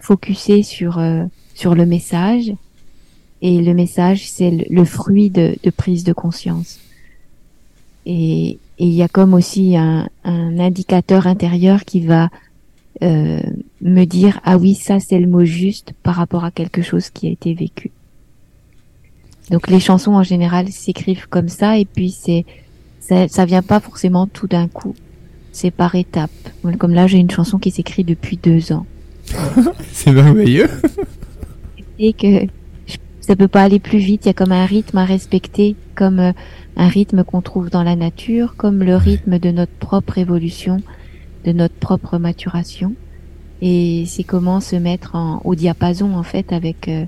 focusé 0.00 0.62
sur 0.62 0.98
euh, 0.98 1.24
sur 1.54 1.74
le 1.74 1.86
message 1.86 2.52
et 3.40 3.60
le 3.60 3.74
message 3.74 4.28
c'est 4.28 4.50
le, 4.50 4.64
le, 4.70 4.84
fruit 4.84 5.30
de, 5.30 5.56
de 5.62 5.70
prise 5.70 6.04
de 6.04 6.12
conscience. 6.12 6.80
Et, 8.06 8.58
il 8.78 8.88
y 8.88 9.02
a 9.02 9.08
comme 9.08 9.32
aussi 9.32 9.76
un, 9.76 10.08
indicateur 10.24 11.28
intérieur 11.28 11.84
qui 11.84 12.00
va 12.00 12.30
euh, 13.02 13.40
me 13.80 14.04
dire 14.06 14.40
ah 14.42 14.58
oui 14.58 14.74
ça 14.74 14.98
c'est 14.98 15.20
le 15.20 15.28
mot 15.28 15.44
juste 15.44 15.92
par 16.02 16.16
rapport 16.16 16.44
à 16.44 16.50
quelque 16.50 16.82
chose 16.82 17.10
qui 17.10 17.28
a 17.28 17.30
été 17.30 17.54
vécu. 17.54 17.92
Donc 19.50 19.68
les 19.68 19.78
chansons 19.78 20.14
en 20.14 20.24
général 20.24 20.68
s'écrivent 20.72 21.28
comme 21.28 21.48
ça 21.48 21.78
et 21.78 21.84
puis 21.84 22.10
c'est 22.10 22.44
ça, 22.98 23.28
ça 23.28 23.44
vient 23.44 23.62
pas 23.62 23.78
forcément 23.78 24.26
tout 24.26 24.48
d'un 24.48 24.66
coup, 24.66 24.96
c'est 25.52 25.70
par 25.70 25.94
étapes. 25.94 26.30
Comme 26.78 26.94
là 26.94 27.06
j'ai 27.06 27.18
une 27.18 27.30
chanson 27.30 27.58
qui 27.58 27.70
s'écrit 27.70 28.04
depuis 28.04 28.36
deux 28.36 28.72
ans. 28.72 28.86
c'est 29.92 30.12
merveilleux. 30.12 30.68
et 31.98 32.12
que 32.12 32.46
ça 33.22 33.36
peut 33.36 33.48
pas 33.48 33.62
aller 33.62 33.78
plus 33.78 33.98
vite. 33.98 34.24
Il 34.24 34.28
y 34.28 34.30
a 34.30 34.34
comme 34.34 34.52
un 34.52 34.66
rythme 34.66 34.98
à 34.98 35.04
respecter, 35.04 35.76
comme 35.94 36.18
euh, 36.18 36.32
un 36.76 36.88
rythme 36.88 37.24
qu'on 37.24 37.40
trouve 37.40 37.70
dans 37.70 37.82
la 37.82 37.96
nature, 37.96 38.56
comme 38.56 38.82
le 38.82 38.96
rythme 38.96 39.38
de 39.38 39.50
notre 39.50 39.72
propre 39.72 40.18
évolution, 40.18 40.78
de 41.44 41.52
notre 41.52 41.74
propre 41.74 42.18
maturation. 42.18 42.94
Et 43.60 44.04
c'est 44.06 44.24
comment 44.24 44.60
se 44.60 44.74
mettre 44.74 45.14
en, 45.14 45.40
au 45.44 45.54
diapason 45.54 46.14
en 46.14 46.24
fait 46.24 46.52
avec 46.52 46.88
euh, 46.88 47.04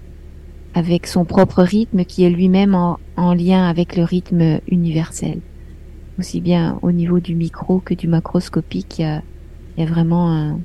avec 0.73 1.07
son 1.07 1.25
propre 1.25 1.63
rythme 1.63 2.05
qui 2.05 2.25
est 2.25 2.31
lui-même 2.31 2.75
en, 2.75 2.99
en, 3.17 3.35
lien 3.35 3.69
avec 3.69 3.97
le 3.97 4.05
rythme 4.05 4.61
universel. 4.69 5.41
Aussi 6.19 6.41
bien 6.41 6.79
au 6.83 6.93
niveau 6.93 7.21
du 7.21 7.35
micro 7.35 7.81
que 7.81 7.95
du 7.95 8.09
macroscopique, 8.09 8.99
il 8.99 9.03
y 9.03 9.05
a, 9.05 9.23
il 9.77 9.85
y 9.85 9.87
a 9.87 9.91
vraiment 9.91 10.33
un, 10.33 10.59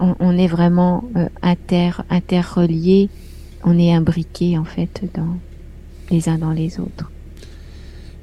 on, 0.00 0.14
on 0.20 0.36
est 0.36 0.46
vraiment 0.46 1.04
euh, 1.16 1.28
inter 1.42 2.02
interreliés 2.10 3.08
on 3.66 3.78
est 3.78 3.92
imbriqués 3.92 4.56
en 4.56 4.64
fait 4.64 5.02
dans 5.14 5.36
les 6.10 6.28
uns 6.28 6.38
dans 6.38 6.52
les 6.52 6.78
autres. 6.78 7.10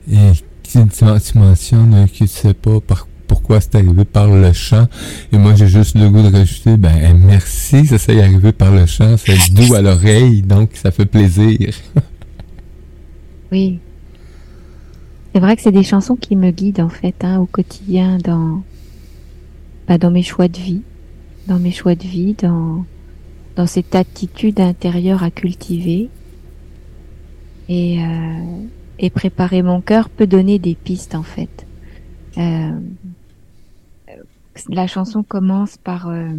Et 0.09 0.31
tu, 0.63 0.79
mentionnes 1.35 2.07
que 2.07 2.13
tu 2.13 2.27
sais 2.27 2.53
pas 2.53 2.79
pourquoi 3.27 3.59
c'est 3.61 3.75
arrivé 3.75 4.05
par 4.05 4.27
le 4.27 4.53
chant. 4.53 4.87
Et 5.31 5.37
moi, 5.37 5.53
j'ai 5.55 5.67
juste 5.67 5.95
le 5.95 6.09
goût 6.09 6.21
de 6.21 6.31
rajouter, 6.31 6.77
ben, 6.77 7.17
merci, 7.25 7.85
ça 7.85 7.97
s'est 7.97 8.21
arrivé 8.21 8.51
par 8.51 8.71
le 8.71 8.85
chant. 8.85 9.15
C'est 9.17 9.53
doux 9.53 9.73
à 9.75 9.81
l'oreille, 9.81 10.41
donc 10.41 10.71
ça 10.73 10.91
fait 10.91 11.05
plaisir. 11.05 11.73
oui. 13.51 13.79
C'est 15.33 15.39
vrai 15.39 15.55
que 15.55 15.61
c'est 15.61 15.71
des 15.71 15.83
chansons 15.83 16.15
qui 16.15 16.35
me 16.35 16.51
guident, 16.51 16.81
en 16.81 16.89
fait, 16.89 17.15
hein, 17.23 17.39
au 17.39 17.45
quotidien, 17.45 18.17
dans, 18.23 18.63
bah, 19.87 19.97
dans 19.97 20.11
mes 20.11 20.23
choix 20.23 20.47
de 20.47 20.57
vie. 20.57 20.81
Dans 21.47 21.59
mes 21.59 21.71
choix 21.71 21.95
de 21.95 22.03
vie, 22.03 22.33
dans, 22.33 22.85
dans 23.55 23.67
cette 23.67 23.95
attitude 23.95 24.59
intérieure 24.59 25.23
à 25.23 25.31
cultiver. 25.31 26.09
Et, 27.69 28.03
euh, 28.03 28.63
et 28.99 29.09
préparer 29.09 29.61
mon 29.61 29.81
cœur 29.81 30.09
peut 30.09 30.27
donner 30.27 30.59
des 30.59 30.75
pistes 30.75 31.15
en 31.15 31.23
fait. 31.23 31.65
Euh, 32.37 32.71
la 34.69 34.87
chanson 34.87 35.23
commence 35.23 35.77
par 35.77 36.09
euh, 36.09 36.29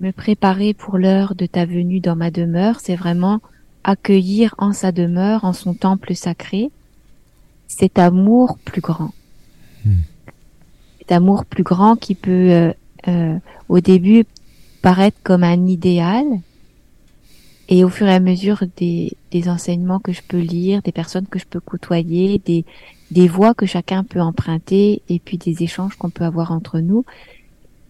me 0.00 0.10
préparer 0.12 0.74
pour 0.74 0.98
l'heure 0.98 1.34
de 1.34 1.46
ta 1.46 1.66
venue 1.66 2.00
dans 2.00 2.16
ma 2.16 2.30
demeure. 2.30 2.80
C'est 2.80 2.96
vraiment 2.96 3.40
accueillir 3.84 4.54
en 4.58 4.72
sa 4.72 4.92
demeure, 4.92 5.44
en 5.44 5.52
son 5.52 5.74
temple 5.74 6.14
sacré, 6.14 6.70
cet 7.68 7.98
amour 7.98 8.58
plus 8.64 8.80
grand. 8.80 9.12
Hmm. 9.84 10.02
Cet 10.98 11.12
amour 11.12 11.44
plus 11.44 11.64
grand 11.64 11.96
qui 11.96 12.14
peut 12.14 12.72
euh, 13.08 13.38
au 13.68 13.80
début 13.80 14.24
paraître 14.82 15.18
comme 15.22 15.44
un 15.44 15.66
idéal. 15.66 16.24
Et 17.68 17.84
au 17.84 17.88
fur 17.88 18.06
et 18.06 18.14
à 18.14 18.20
mesure 18.20 18.64
des, 18.76 19.12
des 19.30 19.48
enseignements 19.48 20.00
que 20.00 20.12
je 20.12 20.20
peux 20.26 20.40
lire, 20.40 20.82
des 20.82 20.92
personnes 20.92 21.26
que 21.26 21.38
je 21.38 21.46
peux 21.46 21.60
côtoyer, 21.60 22.38
des, 22.44 22.64
des 23.10 23.28
voies 23.28 23.54
que 23.54 23.66
chacun 23.66 24.04
peut 24.04 24.20
emprunter 24.20 25.02
et 25.08 25.18
puis 25.18 25.38
des 25.38 25.62
échanges 25.62 25.96
qu'on 25.96 26.10
peut 26.10 26.24
avoir 26.24 26.52
entre 26.52 26.80
nous, 26.80 27.04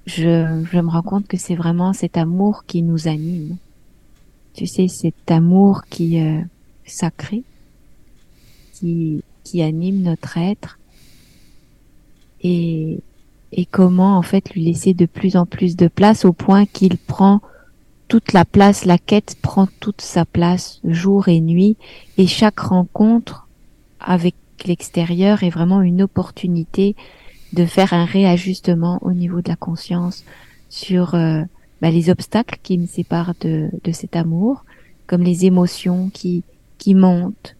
je, 0.07 0.65
je 0.71 0.79
me 0.79 0.89
rends 0.89 1.03
compte 1.03 1.27
que 1.27 1.37
c'est 1.37 1.55
vraiment 1.55 1.93
cet 1.93 2.17
amour 2.17 2.65
qui 2.67 2.83
nous 2.83 3.09
anime. 3.09 3.57
Tu 4.55 4.67
sais, 4.67 4.89
cet 4.89 5.31
amour 5.31 5.85
qui 5.89 6.21
euh, 6.21 6.41
sacré, 6.85 7.43
qui, 8.75 9.23
qui 9.45 9.63
anime 9.63 10.03
notre 10.03 10.37
être. 10.39 10.79
Et, 12.43 12.99
et 13.53 13.67
comment 13.67 14.17
en 14.17 14.23
fait 14.23 14.51
lui 14.51 14.65
laisser 14.65 14.95
de 14.95 15.07
plus 15.07 15.37
en 15.37 15.47
plus 15.47 15.77
de 15.77 15.89
place 15.89 16.25
au 16.25 16.33
point 16.33 16.65
qu'il 16.67 16.97
prend 16.97 17.41
toute 18.09 18.33
la 18.33 18.45
place, 18.45 18.85
la 18.85 18.99
quête 18.99 19.37
prend 19.41 19.67
toute 19.81 20.01
sa 20.01 20.25
place 20.25 20.81
jour 20.85 21.29
et 21.29 21.41
nuit. 21.41 21.77
Et 22.19 22.27
chaque 22.27 22.61
rencontre 22.61 23.47
avec 24.01 24.35
l'extérieur 24.67 25.43
est 25.43 25.51
vraiment 25.51 25.83
une 25.83 26.03
opportunité 26.03 26.95
de 27.53 27.65
faire 27.65 27.93
un 27.93 28.05
réajustement 28.05 28.99
au 29.03 29.13
niveau 29.13 29.41
de 29.41 29.49
la 29.49 29.57
conscience 29.57 30.25
sur 30.69 31.15
euh, 31.15 31.43
bah, 31.81 31.91
les 31.91 32.11
obstacles 32.11 32.59
qui 32.63 32.79
me 32.79 32.87
séparent 32.87 33.35
de, 33.41 33.71
de 33.85 33.93
cet 33.93 34.17
amour, 34.17 34.65
comme 35.07 35.23
les 35.23 35.45
émotions 35.45 36.11
qui, 36.13 36.45
qui 36.79 36.95
montent. 36.95 37.57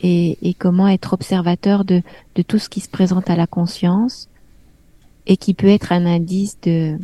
Et, 0.00 0.36
et 0.42 0.52
comment 0.52 0.88
être 0.88 1.14
observateur 1.14 1.86
de, 1.86 2.02
de 2.34 2.42
tout 2.42 2.58
ce 2.58 2.68
qui 2.68 2.80
se 2.80 2.88
présente 2.88 3.30
à 3.30 3.36
la 3.36 3.46
conscience 3.46 4.28
et 5.26 5.36
qui 5.36 5.54
peut 5.54 5.68
être 5.68 5.92
un 5.92 6.06
indice 6.06 6.58
de 6.62 6.98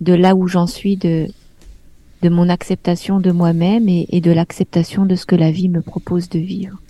de 0.00 0.12
là 0.12 0.34
où 0.34 0.48
j'en 0.48 0.66
suis 0.66 0.96
de 0.96 1.28
de 2.22 2.28
mon 2.30 2.48
acceptation 2.48 3.20
de 3.20 3.30
moi-même 3.32 3.86
et, 3.88 4.20
de 4.22 4.30
l'acceptation 4.30 5.04
de 5.04 5.14
ce 5.14 5.26
que 5.26 5.36
la 5.36 5.50
vie 5.50 5.68
me 5.68 5.82
propose 5.82 6.30
de 6.30 6.38
vivre. 6.38 6.80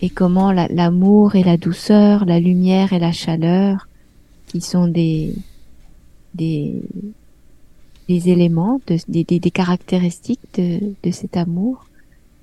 Et 0.00 0.10
comment 0.10 0.50
l'amour 0.50 1.36
et 1.36 1.44
la 1.44 1.56
douceur, 1.56 2.24
la 2.24 2.40
lumière 2.40 2.92
et 2.92 2.98
la 2.98 3.12
chaleur, 3.12 3.86
qui 4.48 4.60
sont 4.60 4.88
des 4.88 5.34
des, 6.34 6.82
des 8.08 8.28
éléments, 8.28 8.80
de, 8.88 8.98
des, 9.08 9.22
des, 9.22 9.38
des, 9.38 9.50
caractéristiques 9.52 10.40
de, 10.54 10.80
de 11.02 11.10
cet 11.12 11.36
amour, 11.36 11.86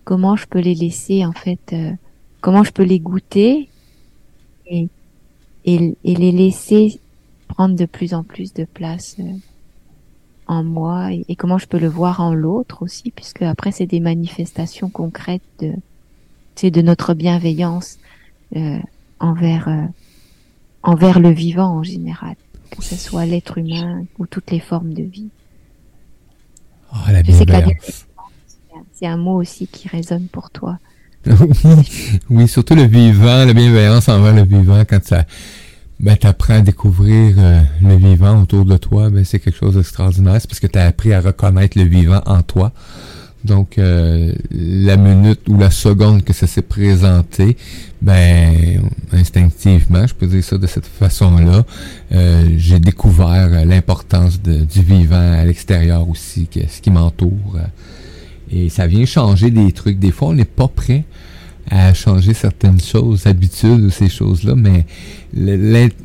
comment 0.05 0.37
je 0.37 0.47
peux 0.47 0.59
les 0.59 0.75
laisser 0.75 1.25
en 1.25 1.33
fait, 1.33 1.73
euh, 1.73 1.91
comment 2.41 2.63
je 2.63 2.71
peux 2.71 2.83
les 2.83 2.99
goûter 2.99 3.69
et, 5.65 5.95
les 6.03 6.31
laisser 6.31 6.99
prendre 7.47 7.75
de 7.75 7.85
plus 7.85 8.13
en 8.13 8.23
plus 8.23 8.53
de 8.53 8.65
place 8.65 9.15
euh, 9.19 9.23
en 10.47 10.63
moi. 10.63 11.09
Et, 11.11 11.35
comment 11.35 11.57
je 11.57 11.67
peux 11.67 11.79
le 11.79 11.87
voir 11.87 12.19
en 12.19 12.33
l'autre 12.33 12.81
aussi 12.81 13.11
puisque 13.11 13.41
après 13.41 13.71
c'est 13.71 13.85
des 13.85 13.99
manifestations 13.99 14.89
concrètes 14.89 15.41
de 15.59 15.73
c'est 16.55 16.71
de 16.71 16.81
notre 16.81 17.13
bienveillance 17.13 17.97
euh, 18.55 18.79
envers 19.19 19.67
euh, 19.67 19.85
envers 20.83 21.19
le 21.19 21.29
vivant 21.29 21.77
en 21.77 21.83
général 21.83 22.35
que 22.71 22.83
ce 22.83 22.95
soit 22.95 23.25
l'être 23.25 23.57
humain 23.57 24.05
ou 24.17 24.25
toutes 24.25 24.49
les 24.49 24.59
formes 24.59 24.93
de 24.93 25.03
vie. 25.03 25.29
Oh, 26.91 27.11
la 27.11 27.21
bienveillance. 27.21 28.07
c'est 28.93 29.05
un 29.05 29.17
mot 29.17 29.39
aussi 29.39 29.67
qui 29.67 29.87
résonne 29.87 30.27
pour 30.27 30.49
toi 30.49 30.79
oui, 32.29 32.47
surtout 32.47 32.75
le 32.75 32.83
vivant, 32.83 33.45
la 33.45 33.53
bienveillance 33.53 34.09
envers 34.09 34.33
le 34.33 34.43
vivant, 34.43 34.83
quand 34.87 35.03
ça, 35.03 35.25
ben, 35.99 36.17
t'apprends 36.17 36.55
à 36.55 36.61
découvrir 36.61 37.35
euh, 37.37 37.61
le 37.81 37.95
vivant 37.95 38.41
autour 38.41 38.65
de 38.65 38.75
toi, 38.77 39.09
ben, 39.09 39.23
c'est 39.23 39.39
quelque 39.39 39.57
chose 39.57 39.75
d'extraordinaire. 39.75 40.37
C'est 40.41 40.49
parce 40.49 40.59
que 40.59 40.67
tu 40.67 40.77
as 40.77 40.85
appris 40.85 41.13
à 41.13 41.21
reconnaître 41.21 41.77
le 41.77 41.85
vivant 41.85 42.21
en 42.25 42.41
toi. 42.41 42.71
Donc, 43.45 43.77
euh, 43.77 44.33
la 44.51 44.95
minute 44.97 45.41
ou 45.49 45.57
la 45.57 45.69
seconde 45.69 46.23
que 46.23 46.33
ça 46.33 46.47
s'est 46.47 46.61
présenté, 46.61 47.57
ben, 48.01 48.81
instinctivement, 49.11 50.07
je 50.07 50.13
peux 50.13 50.27
dire 50.27 50.43
ça 50.43 50.57
de 50.57 50.67
cette 50.67 50.85
façon-là, 50.85 51.63
euh, 52.13 52.49
j'ai 52.57 52.79
découvert 52.79 53.65
l'importance 53.65 54.41
du 54.41 54.81
vivant 54.81 55.33
à 55.33 55.43
l'extérieur 55.45 56.07
aussi, 56.09 56.47
que, 56.47 56.61
ce 56.69 56.81
qui 56.81 56.89
m'entoure. 56.89 57.59
Et 58.53 58.69
ça 58.69 58.85
vient 58.85 59.05
changer 59.05 59.49
des 59.49 59.71
trucs. 59.71 59.97
Des 59.97 60.11
fois, 60.11 60.29
on 60.29 60.33
n'est 60.33 60.45
pas 60.45 60.67
prêt 60.67 61.05
à 61.69 61.93
changer 61.93 62.33
certaines 62.33 62.79
choses, 62.79 63.25
habitudes 63.25 63.81
ou 63.81 63.89
ces 63.89 64.09
choses-là, 64.09 64.53
mais 64.55 64.85
l'être 65.33 65.95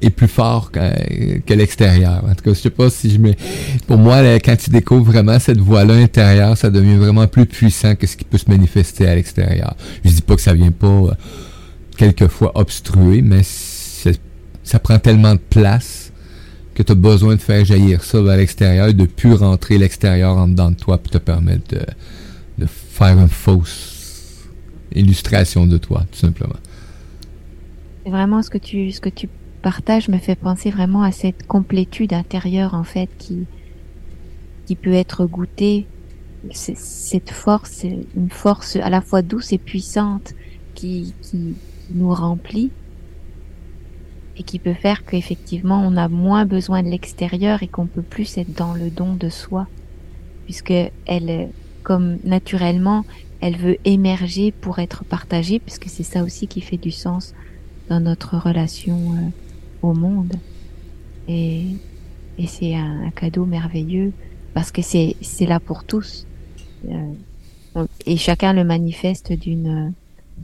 est 0.00 0.10
plus 0.10 0.28
fort 0.28 0.70
que, 0.70 1.54
l'extérieur. 1.54 2.24
En 2.24 2.34
tout 2.34 2.44
cas, 2.44 2.54
je 2.54 2.60
sais 2.60 2.70
pas 2.70 2.88
si 2.88 3.10
je 3.10 3.18
me... 3.18 3.34
Pour 3.86 3.98
moi, 3.98 4.22
quand 4.38 4.56
tu 4.56 4.70
découvres 4.70 5.04
vraiment 5.04 5.38
cette 5.38 5.58
voie-là 5.58 5.94
intérieure, 5.94 6.56
ça 6.56 6.70
devient 6.70 6.96
vraiment 6.96 7.26
plus 7.26 7.46
puissant 7.46 7.94
que 7.94 8.06
ce 8.06 8.16
qui 8.16 8.24
peut 8.24 8.38
se 8.38 8.48
manifester 8.48 9.06
à 9.06 9.14
l'extérieur. 9.14 9.76
Je 10.04 10.10
dis 10.10 10.22
pas 10.22 10.36
que 10.36 10.42
ça 10.42 10.54
vient 10.54 10.72
pas 10.72 10.86
euh, 10.86 11.12
quelquefois 11.96 12.52
obstruer, 12.54 13.22
mais 13.22 13.42
ça 13.42 14.78
prend 14.78 14.98
tellement 14.98 15.34
de 15.34 15.40
place 15.50 16.03
que 16.74 16.82
tu 16.82 16.92
as 16.92 16.96
besoin 16.96 17.36
de 17.36 17.40
faire 17.40 17.64
jaillir 17.64 18.02
ça 18.02 18.20
vers 18.20 18.36
l'extérieur, 18.36 18.92
de 18.92 19.04
plus 19.04 19.34
rentrer 19.34 19.78
l'extérieur 19.78 20.36
en 20.36 20.48
dedans 20.48 20.70
de 20.70 20.76
toi 20.76 20.98
pour 20.98 21.10
te 21.10 21.18
permettre 21.18 21.74
de, 21.74 21.82
de, 22.58 22.66
faire 22.66 23.18
une 23.18 23.28
fausse 23.28 24.48
illustration 24.94 25.66
de 25.66 25.78
toi, 25.78 26.04
tout 26.10 26.18
simplement. 26.18 26.56
C'est 28.04 28.10
vraiment 28.10 28.42
ce 28.42 28.50
que 28.50 28.58
tu 28.58 28.92
ce 28.92 29.00
que 29.00 29.08
tu 29.08 29.28
partages 29.62 30.08
me 30.08 30.18
fait 30.18 30.36
penser 30.36 30.70
vraiment 30.70 31.02
à 31.02 31.12
cette 31.12 31.46
complétude 31.46 32.12
intérieure 32.12 32.74
en 32.74 32.84
fait 32.84 33.08
qui 33.18 33.46
qui 34.66 34.74
peut 34.76 34.92
être 34.92 35.24
goûtée 35.26 35.86
cette 36.52 37.30
force, 37.30 37.84
une 38.16 38.30
force 38.30 38.76
à 38.76 38.90
la 38.90 39.00
fois 39.00 39.22
douce 39.22 39.52
et 39.52 39.58
puissante 39.58 40.34
qui, 40.74 41.14
qui 41.22 41.54
nous 41.92 42.12
remplit 42.12 42.70
et 44.36 44.42
qui 44.42 44.58
peut 44.58 44.74
faire 44.74 45.04
qu'effectivement 45.04 45.82
on 45.86 45.96
a 45.96 46.08
moins 46.08 46.44
besoin 46.44 46.82
de 46.82 46.88
l'extérieur 46.88 47.62
et 47.62 47.68
qu'on 47.68 47.86
peut 47.86 48.02
plus 48.02 48.38
être 48.38 48.52
dans 48.52 48.74
le 48.74 48.90
don 48.90 49.14
de 49.14 49.28
soi, 49.28 49.66
puisque 50.44 50.74
elle, 51.06 51.50
comme 51.82 52.18
naturellement, 52.24 53.04
elle 53.40 53.56
veut 53.56 53.76
émerger 53.84 54.52
pour 54.52 54.78
être 54.78 55.04
partagée, 55.04 55.58
puisque 55.58 55.88
c'est 55.88 56.02
ça 56.02 56.22
aussi 56.22 56.48
qui 56.48 56.60
fait 56.60 56.76
du 56.76 56.90
sens 56.90 57.34
dans 57.88 58.00
notre 58.00 58.38
relation 58.38 59.12
euh, 59.12 59.28
au 59.82 59.92
monde. 59.92 60.32
Et, 61.28 61.66
et 62.38 62.46
c'est 62.46 62.74
un, 62.74 63.10
cadeau 63.14 63.44
merveilleux 63.44 64.12
parce 64.54 64.70
que 64.70 64.82
c'est 64.82 65.16
c'est 65.20 65.46
là 65.46 65.60
pour 65.60 65.84
tous. 65.84 66.26
Euh, 66.88 67.84
et 68.06 68.16
chacun 68.16 68.52
le 68.52 68.64
manifeste 68.64 69.32
d'une 69.32 69.92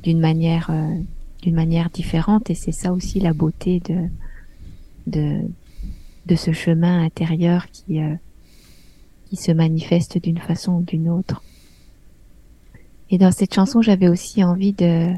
d'une 0.02 0.20
manière 0.20 0.68
euh, 0.70 0.94
d'une 1.40 1.54
manière 1.54 1.90
différente 1.90 2.50
et 2.50 2.54
c'est 2.54 2.72
ça 2.72 2.92
aussi 2.92 3.20
la 3.20 3.32
beauté 3.32 3.80
de 3.80 4.08
de 5.06 5.40
de 6.26 6.36
ce 6.36 6.52
chemin 6.52 7.02
intérieur 7.02 7.66
qui 7.70 8.00
euh, 8.00 8.14
qui 9.28 9.36
se 9.36 9.52
manifeste 9.52 10.18
d'une 10.18 10.38
façon 10.38 10.72
ou 10.72 10.82
d'une 10.82 11.08
autre. 11.08 11.42
Et 13.10 13.18
dans 13.18 13.32
cette 13.32 13.54
chanson, 13.54 13.80
j'avais 13.80 14.08
aussi 14.08 14.44
envie 14.44 14.72
de 14.72 15.12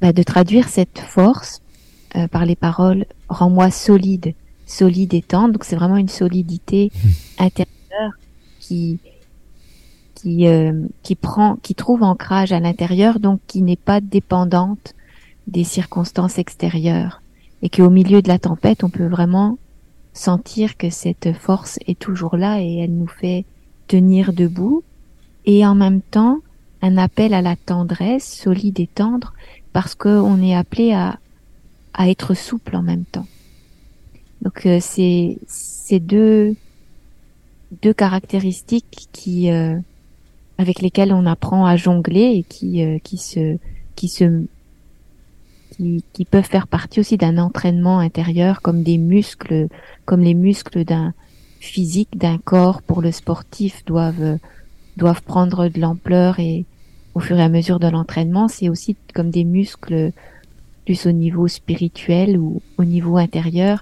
bah, 0.00 0.12
de 0.12 0.22
traduire 0.22 0.68
cette 0.68 0.98
force 0.98 1.62
euh, 2.14 2.28
par 2.28 2.44
les 2.46 2.56
paroles 2.56 3.06
"rends-moi 3.28 3.70
solide, 3.70 4.34
solide 4.66 5.14
et 5.14 5.22
tendre". 5.22 5.54
Donc 5.54 5.64
c'est 5.64 5.76
vraiment 5.76 5.96
une 5.96 6.08
solidité 6.08 6.90
mmh. 6.92 7.08
intérieure 7.38 8.12
qui 8.60 8.98
qui, 10.26 10.48
euh, 10.48 10.72
qui 11.04 11.14
prend, 11.14 11.54
qui 11.62 11.76
trouve 11.76 12.02
ancrage 12.02 12.50
à 12.50 12.58
l'intérieur, 12.58 13.20
donc 13.20 13.38
qui 13.46 13.62
n'est 13.62 13.76
pas 13.76 14.00
dépendante 14.00 14.96
des 15.46 15.62
circonstances 15.62 16.38
extérieures, 16.38 17.22
et 17.62 17.70
qu'au 17.70 17.90
milieu 17.90 18.22
de 18.22 18.26
la 18.26 18.40
tempête, 18.40 18.82
on 18.82 18.90
peut 18.90 19.06
vraiment 19.06 19.56
sentir 20.14 20.76
que 20.76 20.90
cette 20.90 21.32
force 21.32 21.78
est 21.86 21.96
toujours 21.96 22.36
là 22.36 22.60
et 22.60 22.78
elle 22.78 22.96
nous 22.96 23.06
fait 23.06 23.44
tenir 23.86 24.32
debout, 24.32 24.82
et 25.44 25.64
en 25.64 25.76
même 25.76 26.00
temps 26.00 26.40
un 26.82 26.96
appel 26.96 27.32
à 27.32 27.40
la 27.40 27.54
tendresse, 27.54 28.26
solide 28.28 28.80
et 28.80 28.88
tendre, 28.88 29.32
parce 29.72 29.94
qu'on 29.94 30.42
est 30.42 30.56
appelé 30.56 30.92
à, 30.92 31.20
à 31.94 32.10
être 32.10 32.34
souple 32.34 32.74
en 32.74 32.82
même 32.82 33.04
temps. 33.04 33.28
Donc 34.42 34.66
euh, 34.66 34.78
c'est 34.80 35.38
ces 35.46 36.00
deux 36.00 36.56
deux 37.82 37.94
caractéristiques 37.94 39.08
qui 39.12 39.50
euh, 39.52 39.78
avec 40.58 40.80
lesquels 40.80 41.12
on 41.12 41.26
apprend 41.26 41.66
à 41.66 41.76
jongler 41.76 42.32
et 42.36 42.42
qui 42.42 42.82
euh, 42.84 42.98
qui 43.02 43.18
se 43.18 43.58
qui 43.94 44.08
se 44.08 44.44
qui, 45.72 46.04
qui 46.12 46.24
peuvent 46.24 46.44
faire 46.44 46.66
partie 46.66 47.00
aussi 47.00 47.16
d'un 47.16 47.38
entraînement 47.38 47.98
intérieur 47.98 48.62
comme 48.62 48.82
des 48.82 48.98
muscles 48.98 49.68
comme 50.04 50.20
les 50.20 50.34
muscles 50.34 50.84
d'un 50.84 51.12
physique 51.60 52.16
d'un 52.16 52.38
corps 52.38 52.82
pour 52.82 53.02
le 53.02 53.12
sportif 53.12 53.84
doivent 53.84 54.38
doivent 54.96 55.22
prendre 55.22 55.68
de 55.68 55.80
l'ampleur 55.80 56.40
et 56.40 56.64
au 57.14 57.20
fur 57.20 57.38
et 57.38 57.42
à 57.42 57.48
mesure 57.48 57.78
de 57.78 57.88
l'entraînement 57.88 58.48
c'est 58.48 58.68
aussi 58.68 58.96
comme 59.14 59.30
des 59.30 59.44
muscles 59.44 60.12
plus 60.84 61.06
au 61.06 61.12
niveau 61.12 61.48
spirituel 61.48 62.38
ou 62.38 62.62
au 62.78 62.84
niveau 62.84 63.16
intérieur 63.16 63.80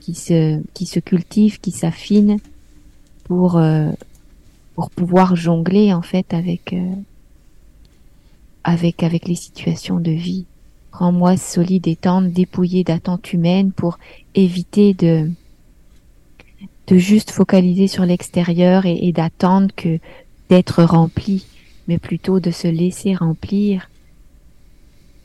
qui 0.00 0.14
se 0.14 0.60
qui 0.72 0.86
se 0.86 0.98
cultivent 0.98 1.60
qui 1.60 1.70
s'affinent 1.70 2.38
pour 3.24 3.58
euh, 3.58 3.90
pour 4.76 4.90
pouvoir 4.90 5.34
jongler 5.34 5.94
en 5.94 6.02
fait 6.02 6.34
avec 6.34 6.74
euh, 6.74 6.94
avec 8.62 9.02
avec 9.02 9.26
les 9.26 9.34
situations 9.34 9.98
de 9.98 10.10
vie. 10.10 10.44
Rends-moi 10.92 11.36
solide 11.36 11.88
et 11.88 11.96
tendre, 11.96 12.28
dépouillé 12.28 12.84
d'attentes 12.84 13.32
humaines 13.32 13.72
pour 13.72 13.98
éviter 14.34 14.92
de 14.92 15.30
de 16.88 16.96
juste 16.98 17.30
focaliser 17.30 17.88
sur 17.88 18.04
l'extérieur 18.04 18.86
et, 18.86 19.10
d'attendre 19.12 19.74
que 19.74 19.98
d'être 20.50 20.84
rempli, 20.84 21.44
mais 21.88 21.98
plutôt 21.98 22.38
de 22.38 22.52
se 22.52 22.68
laisser 22.68 23.14
remplir. 23.14 23.90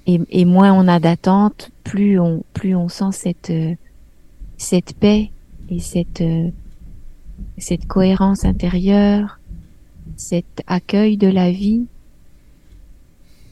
Et, 0.08 0.20
et 0.32 0.46
moins 0.46 0.74
on 0.74 0.88
a 0.88 1.00
d'attentes, 1.00 1.70
plus 1.84 2.20
on 2.20 2.44
plus 2.54 2.74
on 2.74 2.88
sent 2.88 3.12
cette 3.12 3.50
euh, 3.50 3.76
cette 4.58 4.94
paix 4.96 5.30
et 5.70 5.80
cette 5.80 6.22
euh, 6.22 6.50
cette 7.58 7.86
cohérence 7.86 8.46
intérieure 8.46 9.41
cet 10.22 10.62
accueil 10.68 11.18
de 11.18 11.28
la 11.28 11.52
vie, 11.52 11.86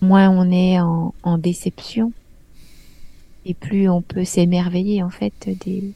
moins 0.02 0.30
on 0.30 0.52
est 0.52 0.80
en, 0.80 1.38
déception 1.38 2.12
et 3.46 3.54
plus 3.54 3.90
on 3.90 4.02
peut 4.02 4.24
s'émerveiller 4.24 5.02
en 5.04 5.10
fait 5.10 5.34
des, 5.66 5.92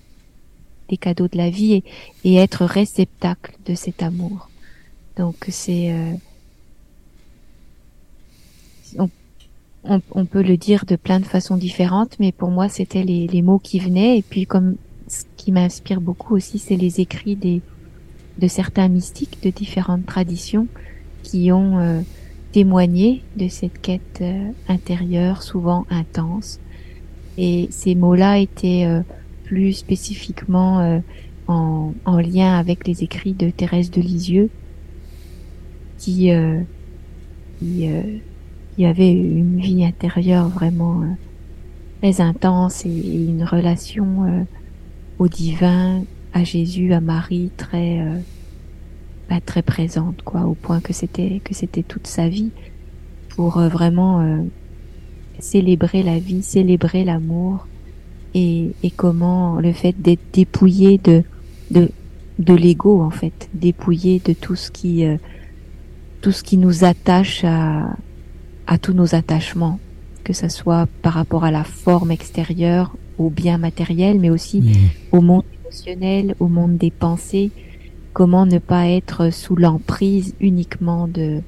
des 0.90 0.98
cadeaux 0.98 1.28
de 1.28 1.38
la 1.38 1.50
vie 1.50 1.84
et, 2.24 2.36
être 2.36 2.66
réceptacle 2.66 3.56
de 3.66 3.76
cet 3.76 4.02
amour. 4.02 4.50
Donc 5.18 5.46
c'est 5.50 5.94
euh, 5.94 6.14
on, 8.98 10.02
on, 10.12 10.26
peut 10.26 10.42
le 10.42 10.58
dire 10.58 10.86
de 10.86 10.96
plein 10.96 11.20
de 11.20 11.26
façons 11.26 11.58
différentes, 11.58 12.18
mais 12.20 12.32
pour 12.32 12.50
moi 12.50 12.68
c'était 12.68 13.04
les, 13.04 13.28
les 13.28 13.42
mots 13.42 13.60
qui 13.60 13.80
venaient 13.80 14.18
et 14.18 14.24
puis 14.24 14.46
comme 14.46 14.76
ce 15.08 15.24
qui 15.38 15.52
m'inspire 15.52 16.02
beaucoup 16.02 16.36
aussi 16.36 16.58
c'est 16.58 16.78
les 16.78 17.00
écrits 17.00 17.36
des 17.36 17.62
de 18.38 18.48
certains 18.48 18.88
mystiques 18.88 19.39
de 19.43 19.50
différentes 19.50 20.06
traditions 20.06 20.67
qui 21.24 21.52
ont 21.52 21.80
euh, 21.80 22.02
témoigné 22.52 23.24
de 23.36 23.48
cette 23.48 23.82
quête 23.82 24.19
euh, 24.22 24.50
intérieure 24.67 25.41
souvent 25.41 25.86
intense. 25.89 26.60
Et 27.38 27.67
ces 27.72 27.96
mots-là 27.96 28.39
étaient 28.39 28.86
euh, 28.86 29.02
plus 29.46 29.74
spécifiquement 29.74 31.02
en, 31.48 31.93
en, 32.06 32.17
lien 32.19 32.58
avec 32.58 32.88
les 32.88 33.04
écrits 33.04 33.34
de 33.34 33.50
Thérèse 33.50 33.91
de 33.91 34.02
Lisieux, 34.02 34.50
qui, 35.98 36.32
qui, 37.60 37.89
qui, 38.76 38.86
avait 38.86 39.12
une 39.12 39.60
vie 39.60 39.86
intérieure 39.86 40.48
vraiment 40.50 41.04
très 42.02 42.22
intense 42.22 42.86
et, 42.86 42.89
et 42.89 43.26
une 43.26 43.43
relation 43.43 44.46
au 45.19 45.28
divin 45.28 46.04
à 46.34 46.43
Jésus, 46.43 46.93
à 46.93 47.00
Marie, 47.00 47.52
très 47.56 48.00
euh, 48.00 48.17
bah, 49.30 49.39
très 49.46 49.62
présente, 49.62 50.22
quoi, 50.24 50.41
au 50.41 50.56
point 50.56 50.82
que 50.82 50.93
c'était 50.93 51.41
que 51.43 51.54
c'était 51.54 51.84
toute 51.84 52.08
sa 52.08 52.28
vie 52.28 52.52
pour 53.30 53.58
euh, 53.58 53.69
vraiment 53.69 54.22
euh, 54.22 54.38
célébrer 55.39 56.04
la 56.04 56.19
vie, 56.19 56.41
célébrer 56.41 57.04
l'amour 57.04 57.67
et, 58.34 58.72
et 58.82 58.91
comment 58.91 59.60
le 59.60 59.72
fait 59.74 59.93
d'être 60.02 60.24
dépouillé 60.34 60.98
de 60.98 61.24
de 61.72 61.89
de 62.39 62.54
l'ego 62.54 63.02
en 63.02 63.12
fait, 63.12 63.50
dépouillé 63.54 64.19
de 64.26 64.34
tout 64.34 64.56
ce 64.56 64.72
qui 64.72 65.06
tout 66.22 66.32
ce 66.32 66.43
qui 66.43 66.58
nous 66.58 66.84
attache 66.84 67.43
à 67.43 67.96
à 68.65 68.78
tous 68.80 68.93
nos 68.93 69.13
attachements, 69.13 69.80
que 70.24 70.34
ça 70.34 70.50
soit 70.50 70.88
par 71.04 71.13
rapport 71.13 71.43
à 71.43 71.52
la 71.52 71.63
forme 71.63 72.12
extérieure, 72.12 72.96
au 73.19 73.30
bien 73.30 73.58
matériel, 73.60 74.19
mais 74.19 74.30
aussi 74.30 74.63
au 75.12 75.22
monde 75.22 75.43
au 76.40 76.48
monde 76.48 76.78
des 76.78 76.92
pensées, 76.92 77.52
comment 78.14 78.46
ne 78.46 78.60
pas 78.60 78.88
être 78.88 79.32
sous 79.32 79.56
l'emprise 79.56 80.36
uniquement 80.40 81.08
de, 81.08 81.42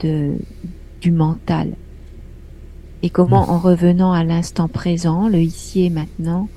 de, 0.00 0.34
du 1.00 1.12
mental? 1.12 1.76
Et 3.02 3.10
comment 3.10 3.50
en 3.50 3.58
revenant 3.58 4.12
à 4.12 4.24
l'instant 4.24 4.68
présent, 4.68 5.28
le 5.28 5.40
ici 5.40 5.84
et 5.84 5.90
maintenant, 5.90 6.48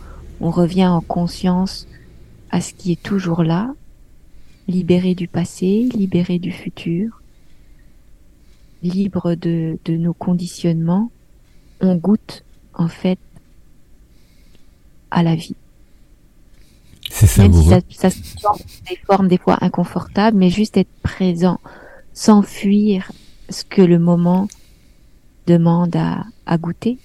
on 0.42 0.52
revient 0.52 0.88
en 0.88 1.02
conscience 1.02 1.88
à 2.50 2.60
ce 2.62 2.74
qui 2.74 2.92
est 2.92 3.02
toujours 3.02 3.44
là, 3.44 3.74
libéré 4.68 5.16
du 5.16 5.28
passé, 5.28 5.90
libéré 5.94 6.40
du 6.40 6.52
futur, 6.52 7.22
libre 8.82 9.36
de, 9.36 9.78
de 9.86 9.96
nos 9.96 10.14
conditionnements, 10.14 11.12
on 11.80 11.96
goûte 11.96 12.44
en 12.74 12.88
fait 12.88 13.20
à 15.12 15.24
la 15.24 15.36
vie. 15.36 15.56
C'est 17.26 17.48
Même 17.48 17.54
si 17.54 17.98
ça, 17.98 18.10
se 18.10 18.18
des 18.90 18.98
formes 19.06 19.28
des 19.28 19.38
fois 19.38 19.58
inconfortables, 19.62 20.38
mais 20.38 20.50
juste 20.50 20.78
être 20.78 20.92
présent, 21.02 21.60
sans 22.14 22.42
fuir 22.42 23.12
ce 23.50 23.64
que 23.64 23.82
le 23.82 24.00
moment 24.00 24.48
demande 25.48 25.96
à, 25.96 26.26
à 26.46 26.58
goûter. 26.58 26.98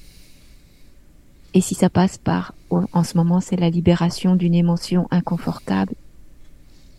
Et 1.54 1.60
si 1.60 1.74
ça 1.74 1.88
passe 1.88 2.18
par, 2.18 2.54
en 2.70 3.04
ce 3.04 3.16
moment, 3.16 3.40
c'est 3.40 3.56
la 3.56 3.70
libération 3.70 4.36
d'une 4.36 4.54
émotion 4.54 5.08
inconfortable, 5.10 5.94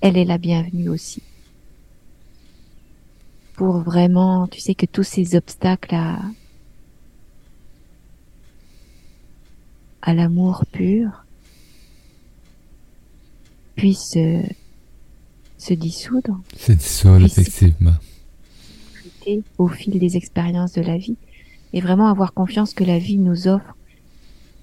elle 0.01 0.17
est 0.17 0.25
la 0.25 0.37
bienvenue 0.37 0.89
aussi. 0.89 1.21
Pour 3.53 3.79
vraiment, 3.79 4.47
tu 4.47 4.59
sais 4.59 4.75
que 4.75 4.85
tous 4.85 5.03
ces 5.03 5.35
obstacles 5.35 5.93
à, 5.93 6.19
à 10.01 10.13
l'amour 10.13 10.65
pur, 10.71 11.25
puisse 13.79 14.17
se 15.57 15.73
dissoudre. 15.73 16.37
Se 16.57 16.73
dissoudre, 16.73 17.25
effectivement. 17.25 17.95
Au 19.57 19.67
fil 19.69 19.97
des 19.99 20.17
expériences 20.17 20.73
de 20.73 20.81
la 20.81 20.97
vie. 20.97 21.15
Et 21.71 21.79
vraiment 21.79 22.07
avoir 22.07 22.33
confiance 22.33 22.73
que 22.73 22.83
la 22.83 22.99
vie 22.99 23.17
nous 23.17 23.47
offre 23.47 23.75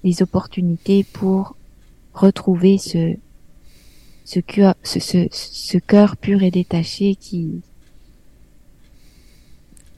les 0.03 0.21
opportunités 0.21 1.03
pour 1.03 1.55
retrouver 2.13 2.77
ce, 2.77 3.15
ce 4.23 4.39
cœur, 4.39 4.75
ce, 4.83 4.99
ce, 4.99 5.27
ce 5.31 5.77
cœur 5.79 6.15
pur 6.15 6.43
et 6.43 6.51
détaché 6.51 7.15
qui, 7.15 7.61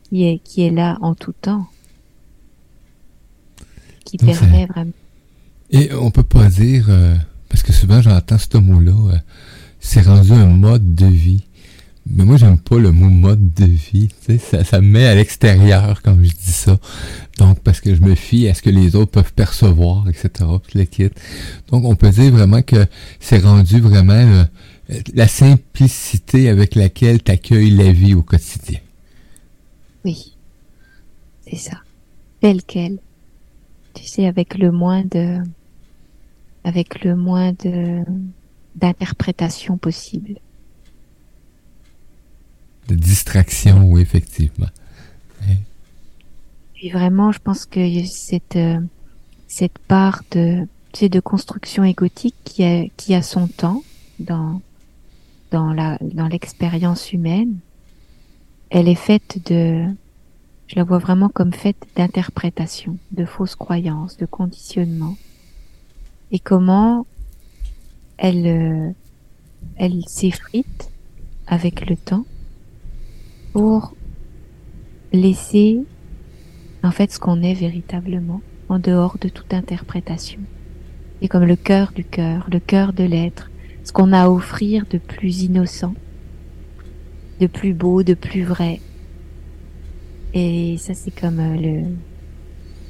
qui 0.03 0.23
est, 0.23 0.39
qui 0.39 0.61
est 0.61 0.71
là 0.71 0.97
en 1.01 1.13
tout 1.13 1.33
temps. 1.33 1.67
Qui 4.05 4.17
permet 4.17 4.65
vraiment. 4.65 4.93
Et 5.71 5.93
on 5.93 6.09
peut 6.09 6.23
pas 6.23 6.49
dire, 6.49 6.87
euh, 6.89 7.15
parce 7.49 7.63
que 7.63 7.73
souvent 7.73 8.01
j'entends 8.01 8.37
ce 8.37 8.57
mot-là, 8.57 9.13
euh, 9.13 9.17
c'est 9.79 10.01
rendu 10.01 10.31
un 10.31 10.47
mode 10.47 10.95
de 10.95 11.07
vie. 11.07 11.43
Mais 12.11 12.25
moi, 12.25 12.37
j'aime 12.37 12.57
pas 12.57 12.79
le 12.79 12.91
mot 12.91 13.07
mode 13.07 13.53
de 13.53 13.65
vie. 13.65 14.09
Ça, 14.39 14.63
ça 14.63 14.81
me 14.81 14.87
met 14.87 15.05
à 15.05 15.13
l'extérieur 15.13 16.01
quand 16.01 16.15
je 16.15 16.29
dis 16.29 16.51
ça. 16.51 16.79
Donc, 17.37 17.59
parce 17.59 17.81
que 17.81 17.93
je 17.93 18.01
me 18.01 18.15
fie 18.15 18.47
à 18.47 18.55
ce 18.55 18.63
que 18.63 18.71
les 18.71 18.95
autres 18.95 19.11
peuvent 19.11 19.33
percevoir, 19.33 20.09
etc. 20.09 20.49
Le 20.73 21.09
Donc, 21.69 21.85
on 21.85 21.95
peut 21.95 22.09
dire 22.09 22.31
vraiment 22.31 22.63
que 22.63 22.87
c'est 23.19 23.39
rendu 23.39 23.79
vraiment 23.79 24.13
euh, 24.13 24.43
la 25.13 25.27
simplicité 25.27 26.49
avec 26.49 26.73
laquelle 26.73 27.21
tu 27.21 27.31
accueilles 27.31 27.71
la 27.71 27.91
vie 27.91 28.15
au 28.15 28.23
quotidien. 28.23 28.79
Oui, 30.03 30.35
c'est 31.47 31.57
ça. 31.57 31.77
Tel 32.41 32.63
quel. 32.63 32.97
Tu 33.93 34.05
sais, 34.05 34.25
avec 34.25 34.57
le 34.57 34.71
moins 34.71 35.03
de, 35.03 35.37
avec 36.63 37.03
le 37.03 37.15
moins 37.15 37.53
de 37.53 38.03
d'interprétation 38.75 39.77
possible 39.77 40.39
de 42.89 42.95
distraction, 42.95 43.83
oui, 43.83 44.01
effectivement. 44.01 44.69
Puis 46.73 46.89
vraiment, 46.89 47.31
je 47.31 47.39
pense 47.39 47.65
que 47.65 48.05
cette, 48.05 48.57
cette 49.47 49.77
part 49.79 50.23
de, 50.31 50.67
de 50.99 51.19
construction 51.19 51.83
égotique 51.83 52.35
qui 52.43 52.63
a, 52.63 52.85
qui 52.97 53.13
a 53.13 53.21
son 53.21 53.47
temps 53.47 53.83
dans, 54.19 54.61
dans 55.51 55.73
la, 55.73 55.97
dans 56.01 56.27
l'expérience 56.27 57.13
humaine, 57.13 57.57
elle 58.69 58.87
est 58.87 58.95
faite 58.95 59.39
de, 59.49 59.85
je 60.67 60.75
la 60.75 60.83
vois 60.83 60.99
vraiment 60.99 61.29
comme 61.29 61.53
faite 61.53 61.85
d'interprétation, 61.95 62.97
de 63.11 63.25
fausses 63.25 63.55
croyances, 63.55 64.17
de 64.17 64.25
conditionnement. 64.25 65.15
Et 66.31 66.39
comment 66.39 67.05
elle, 68.17 68.45
euh, 68.45 68.91
elle 69.77 70.03
s'effrite 70.07 70.91
avec 71.47 71.89
le 71.89 71.95
temps 71.95 72.25
pour 73.53 73.95
laisser 75.11 75.79
en 76.83 76.91
fait 76.91 77.11
ce 77.11 77.19
qu'on 77.19 77.41
est 77.41 77.53
véritablement 77.55 78.41
en 78.69 78.77
dehors 78.77 79.17
de 79.19 79.29
toute 79.29 79.53
interprétation. 79.53 80.39
Et 81.21 81.27
comme 81.27 81.45
le 81.45 81.55
cœur 81.55 81.91
du 81.93 82.03
cœur, 82.03 82.47
le 82.51 82.59
cœur 82.59 82.93
de 82.93 83.03
l'être, 83.03 83.49
ce 83.83 83.91
qu'on 83.91 84.13
a 84.13 84.23
à 84.23 84.29
offrir 84.29 84.85
de 84.89 84.99
plus 84.99 85.43
innocent, 85.43 85.95
de 87.39 87.47
plus 87.47 87.73
beau, 87.73 88.03
de 88.03 88.13
plus 88.13 88.43
vrai. 88.43 88.79
Et 90.33 90.77
ça 90.77 90.93
c'est 90.93 91.11
comme 91.11 91.39
euh, 91.39 91.55
le, 91.55 91.83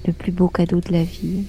le 0.05 0.13
plus 0.13 0.33
beau 0.33 0.49
cadeau 0.49 0.81
de 0.81 0.91
la 0.91 1.03
vie. 1.03 1.45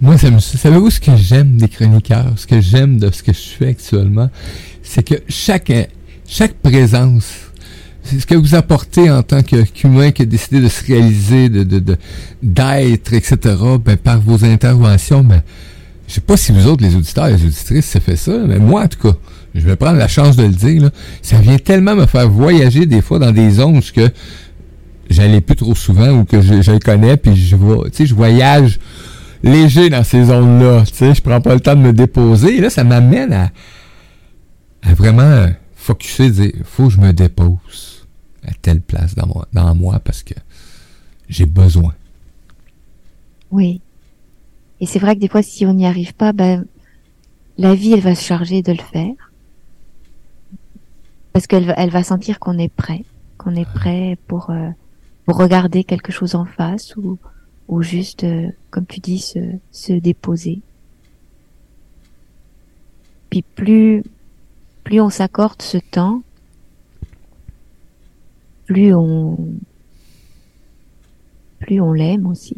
Moi, 0.00 0.16
savez-vous 0.16 0.90
ce 0.90 1.00
que 1.00 1.16
j'aime 1.16 1.56
des 1.56 1.68
chroniqueurs, 1.68 2.32
ce 2.36 2.46
que 2.46 2.60
j'aime 2.60 2.98
de 2.98 3.10
ce 3.10 3.22
que 3.22 3.32
je 3.32 3.38
fais 3.38 3.68
actuellement, 3.68 4.30
c'est 4.82 5.02
que 5.02 5.16
chaque, 5.28 5.72
chaque 6.26 6.54
présence, 6.54 7.32
ce 8.04 8.24
que 8.24 8.36
vous 8.36 8.54
apportez 8.54 9.10
en 9.10 9.22
tant 9.22 9.42
qu'humain 9.42 10.12
qui 10.12 10.22
a 10.22 10.24
décidé 10.24 10.60
de 10.60 10.68
se 10.68 10.84
réaliser, 10.84 11.48
de, 11.48 11.96
d'être, 12.42 13.12
etc., 13.12 13.56
ben, 13.84 13.96
par 13.96 14.20
vos 14.20 14.44
interventions, 14.44 15.24
ben, 15.24 15.42
je 16.06 16.14
sais 16.14 16.20
pas 16.20 16.36
si 16.36 16.52
vous 16.52 16.66
autres, 16.68 16.82
les 16.82 16.94
auditeurs 16.94 17.26
les 17.26 17.44
auditrices, 17.44 17.86
ça 17.86 18.00
fait 18.00 18.16
ça, 18.16 18.38
mais 18.46 18.58
moi, 18.58 18.84
en 18.84 18.88
tout 18.88 19.00
cas, 19.00 19.18
je 19.54 19.60
vais 19.60 19.76
prendre 19.76 19.98
la 19.98 20.08
chance 20.08 20.36
de 20.36 20.44
le 20.44 20.54
dire, 20.54 20.90
ça 21.22 21.38
vient 21.38 21.58
tellement 21.58 21.96
me 21.96 22.06
faire 22.06 22.28
voyager 22.28 22.86
des 22.86 23.02
fois 23.02 23.18
dans 23.18 23.32
des 23.32 23.50
zones 23.50 23.82
que 23.82 24.08
j'allais 25.08 25.40
plus 25.40 25.56
trop 25.56 25.74
souvent 25.74 26.10
ou 26.10 26.24
que 26.24 26.40
je, 26.40 26.62
je 26.62 26.72
le 26.72 26.78
connais, 26.78 27.16
puis 27.16 27.36
je 27.36 27.56
vois, 27.56 27.88
tu 27.90 27.96
sais, 27.96 28.06
je 28.06 28.14
voyage 28.14 28.78
léger 29.42 29.90
dans 29.90 30.04
ces 30.04 30.24
zones-là. 30.24 30.84
Tu 30.86 30.94
sais, 30.94 31.14
je 31.14 31.22
prends 31.22 31.40
pas 31.40 31.54
le 31.54 31.60
temps 31.60 31.76
de 31.76 31.80
me 31.80 31.92
déposer. 31.92 32.56
Et 32.56 32.60
là, 32.60 32.70
ça 32.70 32.84
m'amène 32.84 33.32
à, 33.32 33.50
à 34.82 34.94
vraiment 34.94 35.46
focuser, 35.74 36.30
dire, 36.30 36.52
faut 36.64 36.88
que 36.88 36.94
je 36.94 37.00
me 37.00 37.12
dépose 37.12 38.06
à 38.46 38.52
telle 38.60 38.80
place 38.80 39.14
dans 39.14 39.26
moi, 39.26 39.48
dans 39.52 39.74
moi 39.74 40.00
parce 40.00 40.22
que 40.22 40.34
j'ai 41.28 41.46
besoin. 41.46 41.94
Oui. 43.50 43.80
Et 44.80 44.86
c'est 44.86 44.98
vrai 44.98 45.16
que 45.16 45.20
des 45.20 45.28
fois, 45.28 45.42
si 45.42 45.66
on 45.66 45.74
n'y 45.74 45.86
arrive 45.86 46.14
pas, 46.14 46.32
ben, 46.32 46.64
la 47.56 47.74
vie, 47.74 47.92
elle 47.92 48.00
va 48.00 48.14
se 48.14 48.24
charger 48.24 48.62
de 48.62 48.72
le 48.72 48.78
faire. 48.78 49.14
Parce 51.32 51.46
qu'elle 51.46 51.66
va, 51.66 51.74
elle 51.76 51.90
va 51.90 52.02
sentir 52.02 52.38
qu'on 52.38 52.58
est 52.58 52.72
prêt, 52.72 53.04
qu'on 53.36 53.54
est 53.54 53.68
prêt 53.68 54.18
pour, 54.26 54.50
euh, 54.50 54.70
regarder 55.32 55.84
quelque 55.84 56.12
chose 56.12 56.34
en 56.34 56.44
face 56.44 56.96
ou, 56.96 57.18
ou 57.68 57.82
juste, 57.82 58.24
euh, 58.24 58.48
comme 58.70 58.86
tu 58.86 59.00
dis, 59.00 59.18
se, 59.18 59.38
se 59.70 59.92
déposer. 59.92 60.60
Puis 63.30 63.42
plus, 63.42 64.02
plus 64.84 65.00
on 65.00 65.10
s'accorde 65.10 65.60
ce 65.60 65.78
temps, 65.78 66.22
plus 68.66 68.94
on, 68.94 69.36
plus 71.60 71.80
on 71.80 71.92
l'aime 71.92 72.26
aussi. 72.26 72.56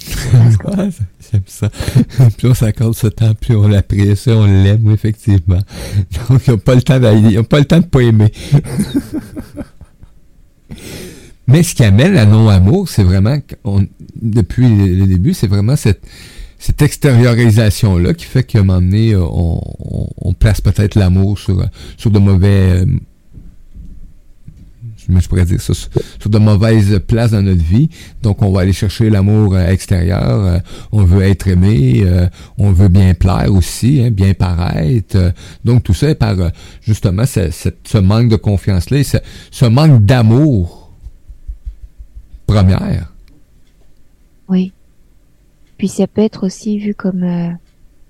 J'aime 1.30 1.42
ça. 1.46 1.70
plus 2.38 2.48
on 2.48 2.54
s'accorde 2.54 2.94
ce 2.94 3.08
temps, 3.08 3.34
plus 3.34 3.54
on 3.56 3.68
l'apprécie, 3.68 4.30
on 4.30 4.46
l'aime, 4.46 4.90
effectivement. 4.90 5.60
Donc, 6.28 6.46
ils 6.46 6.50
n'ont 6.50 6.58
pas 6.58 6.74
le 6.74 6.82
temps 6.82 7.00
ils 7.02 7.44
pas 7.44 7.58
le 7.58 7.64
temps 7.64 7.80
de 7.80 7.86
pas 7.86 8.00
aimer. 8.00 8.32
Mais 11.50 11.64
ce 11.64 11.74
qui 11.74 11.82
amène 11.82 12.14
la 12.14 12.26
non-amour, 12.26 12.88
c'est 12.88 13.02
vraiment, 13.02 13.36
depuis 14.14 14.68
le 14.68 15.06
début, 15.06 15.34
c'est 15.34 15.48
vraiment 15.48 15.74
cette, 15.74 16.00
cette 16.60 16.80
extériorisation-là 16.80 18.14
qui 18.14 18.26
fait 18.26 18.44
qu'à 18.44 18.60
un 18.60 18.62
moment 18.62 18.80
donné, 18.80 19.14
euh, 19.14 19.24
on, 19.24 19.60
on, 20.20 20.32
place 20.32 20.60
peut-être 20.60 20.94
l'amour 20.94 21.38
sur, 21.38 21.66
sur 21.96 22.10
de 22.12 22.20
mauvais... 22.20 22.82
Euh, 22.82 22.86
je 25.08 25.26
pourrais 25.26 25.44
dire 25.44 25.60
ça, 25.60 25.72
sur 25.74 26.30
de 26.30 26.38
mauvaises 26.38 27.00
places 27.04 27.32
dans 27.32 27.42
notre 27.42 27.64
vie. 27.64 27.90
Donc, 28.22 28.42
on 28.42 28.52
va 28.52 28.60
aller 28.60 28.72
chercher 28.72 29.10
l'amour 29.10 29.56
euh, 29.56 29.66
extérieur. 29.66 30.60
on 30.92 31.02
veut 31.02 31.22
être 31.22 31.48
aimé. 31.48 32.06
on 32.58 32.70
veut 32.70 32.86
bien 32.88 33.14
plaire 33.14 33.52
aussi, 33.52 34.00
hein, 34.00 34.10
bien 34.12 34.34
paraître. 34.34 35.32
donc, 35.64 35.82
tout 35.82 35.94
ça 35.94 36.10
est 36.10 36.14
par, 36.14 36.36
justement, 36.80 37.26
ce, 37.26 37.50
ce 37.50 37.98
manque 37.98 38.28
de 38.28 38.36
confiance-là, 38.36 39.02
ce, 39.02 39.16
ce 39.50 39.64
manque 39.64 40.04
d'amour 40.04 40.79
première. 42.50 43.12
Oui. 44.48 44.72
Puis 45.78 45.88
ça 45.88 46.06
peut 46.06 46.20
être 46.20 46.44
aussi 46.44 46.78
vu 46.78 46.94
comme, 46.94 47.22
euh, 47.22 47.50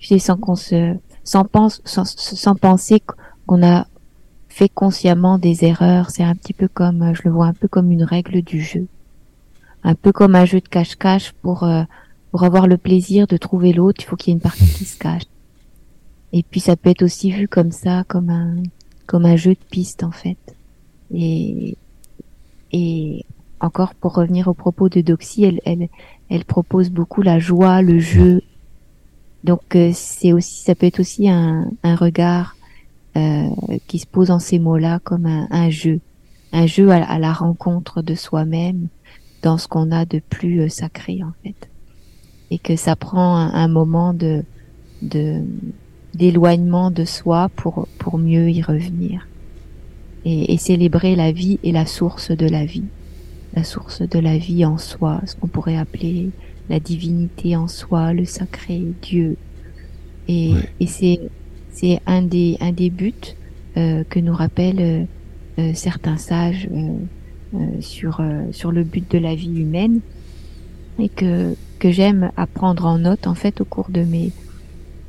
je 0.01 0.09
sais, 0.09 0.19
sans 0.19 0.37
qu'on 0.37 0.57
se, 0.57 0.97
sans 1.23 1.45
pense, 1.45 1.81
sans, 1.85 2.57
penser 2.57 3.01
qu'on 3.47 3.63
a 3.63 3.87
fait 4.49 4.69
consciemment 4.69 5.39
des 5.39 5.65
erreurs. 5.65 6.11
C'est 6.11 6.25
un 6.25 6.35
petit 6.35 6.53
peu 6.53 6.67
comme, 6.67 7.03
euh, 7.03 7.15
je 7.15 7.23
le 7.25 7.31
vois 7.31 7.47
un 7.47 7.53
peu 7.53 7.69
comme 7.69 7.93
une 7.93 8.03
règle 8.03 8.43
du 8.43 8.61
jeu, 8.61 8.89
un 9.85 9.95
peu 9.95 10.11
comme 10.11 10.35
un 10.35 10.47
jeu 10.47 10.61
de 10.61 10.69
cache-cache 10.69 11.33
pour 11.43 11.63
euh, 11.63 11.85
pour 12.33 12.45
avoir 12.45 12.67
le 12.67 12.77
plaisir 12.77 13.27
de 13.27 13.37
trouver 13.37 13.73
l'autre. 13.73 14.03
Il 14.03 14.07
faut 14.07 14.17
qu'il 14.17 14.31
y 14.31 14.33
ait 14.33 14.39
une 14.39 14.41
partie 14.41 14.67
qui 14.67 14.85
se 14.85 14.99
cache. 14.99 15.23
Et 16.33 16.43
puis 16.43 16.61
ça 16.61 16.77
peut 16.77 16.91
être 16.91 17.03
aussi 17.03 17.31
vu 17.31 17.47
comme 17.49 17.73
ça, 17.73 18.05
comme 18.09 18.31
un 18.31 18.63
comme 19.07 19.27
un 19.27 19.37
jeu 19.37 19.53
de 19.53 19.65
piste 19.71 20.03
en 20.03 20.11
fait. 20.11 20.39
Et 21.13 21.77
et 22.73 23.25
encore 23.61 23.95
pour 23.95 24.15
revenir 24.15 24.49
au 24.49 24.55
propos 24.55 24.89
de 24.89 25.01
Doxy, 25.01 25.45
elle, 25.45 25.61
elle, 25.65 25.89
elle 26.29 26.45
propose 26.45 26.91
beaucoup 26.91 27.23
la 27.23 27.39
joie, 27.39 27.83
le 27.83 27.99
jeu. 27.99 28.43
Donc 29.45 29.77
euh, 29.77 29.91
c'est 29.95 30.33
aussi, 30.33 30.63
ça 30.63 30.75
peut 30.75 30.87
être 30.87 31.01
aussi 31.01 31.29
un, 31.29 31.71
un 31.83 31.95
regard 31.95 32.57
euh, 33.17 33.49
qui 33.87 33.99
se 33.99 34.07
pose 34.07 34.31
en 34.31 34.39
ces 34.39 34.59
mots-là 34.59 35.01
comme 35.03 35.27
un, 35.27 35.47
un, 35.51 35.71
jeu, 35.71 36.01
un 36.53 36.67
jeu 36.67 36.91
à, 36.91 37.19
la 37.19 37.33
rencontre 37.33 38.03
de 38.03 38.15
soi-même 38.15 38.89
dans 39.43 39.59
ce 39.59 39.69
qu'on 39.69 39.91
a 39.91 40.05
de 40.05 40.21
plus 40.21 40.61
euh, 40.61 40.69
sacré 40.69 41.21
en 41.23 41.33
fait, 41.43 41.69
et 42.51 42.59
que 42.59 42.77
ça 42.77 42.97
prend 42.97 43.37
un, 43.37 43.53
un 43.53 43.69
moment 43.69 44.15
de 44.15 44.45
de 45.03 45.43
d'éloignement 46.13 46.91
de 46.91 47.05
soi 47.05 47.49
pour 47.57 47.89
pour 47.99 48.19
mieux 48.19 48.51
y 48.51 48.63
revenir. 48.63 49.27
Et, 50.27 50.53
et 50.53 50.59
célébrer 50.59 51.17
la 51.17 51.33
vie 51.33 51.59
et 51.63 51.73
la 51.73 51.87
source 51.87 52.31
de 52.31 52.47
la 52.47 52.67
vie 52.67 52.85
la 53.55 53.65
source 53.65 54.03
de 54.03 54.19
la 54.19 54.39
vie 54.39 54.65
en 54.65 54.79
soi, 54.79 55.21
ce 55.27 55.35
qu'on 55.35 55.49
pourrait 55.49 55.77
appeler 55.77 56.31
la 56.69 56.79
divinité 56.79 57.57
en 57.57 57.69
soi, 57.69 58.13
le 58.13 58.25
sacré, 58.25 58.83
Dieu, 59.03 59.37
Et, 60.29 60.53
et 60.79 60.87
c'est 60.87 61.21
c'est 61.73 62.01
un 62.07 62.23
des 62.23 62.57
un 62.61 62.73
des 62.73 62.91
buts 62.91 63.35
euh, 63.77 64.05
que 64.09 64.21
nous 64.21 64.35
rappellent 64.35 64.81
euh, 64.81 65.05
euh, 65.59 65.73
certains 65.75 66.17
sages 66.17 66.69
sur 67.81 68.23
sur 68.53 68.71
le 68.71 68.85
but 68.85 69.11
de 69.11 69.19
la 69.19 69.35
vie 69.35 69.61
humaine. 69.61 70.01
Et 71.01 71.09
que 71.09 71.57
que 71.81 71.91
j'aime 71.91 72.31
apprendre 72.37 72.87
en 72.87 72.99
note 72.99 73.27
en 73.27 73.35
fait 73.35 73.61
au 73.61 73.65
cours 73.65 73.91
de 73.91 74.03
mes 74.03 74.31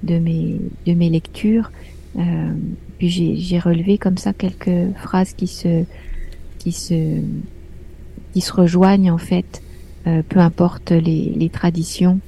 de 0.01 0.17
mes 0.17 0.59
de 0.87 0.93
mes 0.93 1.09
lectures. 1.09 1.71
puis 2.97 3.09
j'ai 3.09 3.59
relevé 3.59 3.99
comme 3.99 4.17
ça 4.17 4.33
quelques 4.33 4.95
phrases 4.97 5.33
qui 5.33 5.47
se 5.47 5.83
qui 6.57 6.71
se 6.71 7.21
qui 8.33 8.41
se 8.41 8.53
rejoignent 8.53 9.11
en 9.11 9.17
fait, 9.17 9.61
peu 10.29 10.39
importe 10.39 10.91
les, 10.91 11.33
les 11.35 11.49
traditions. 11.49 12.19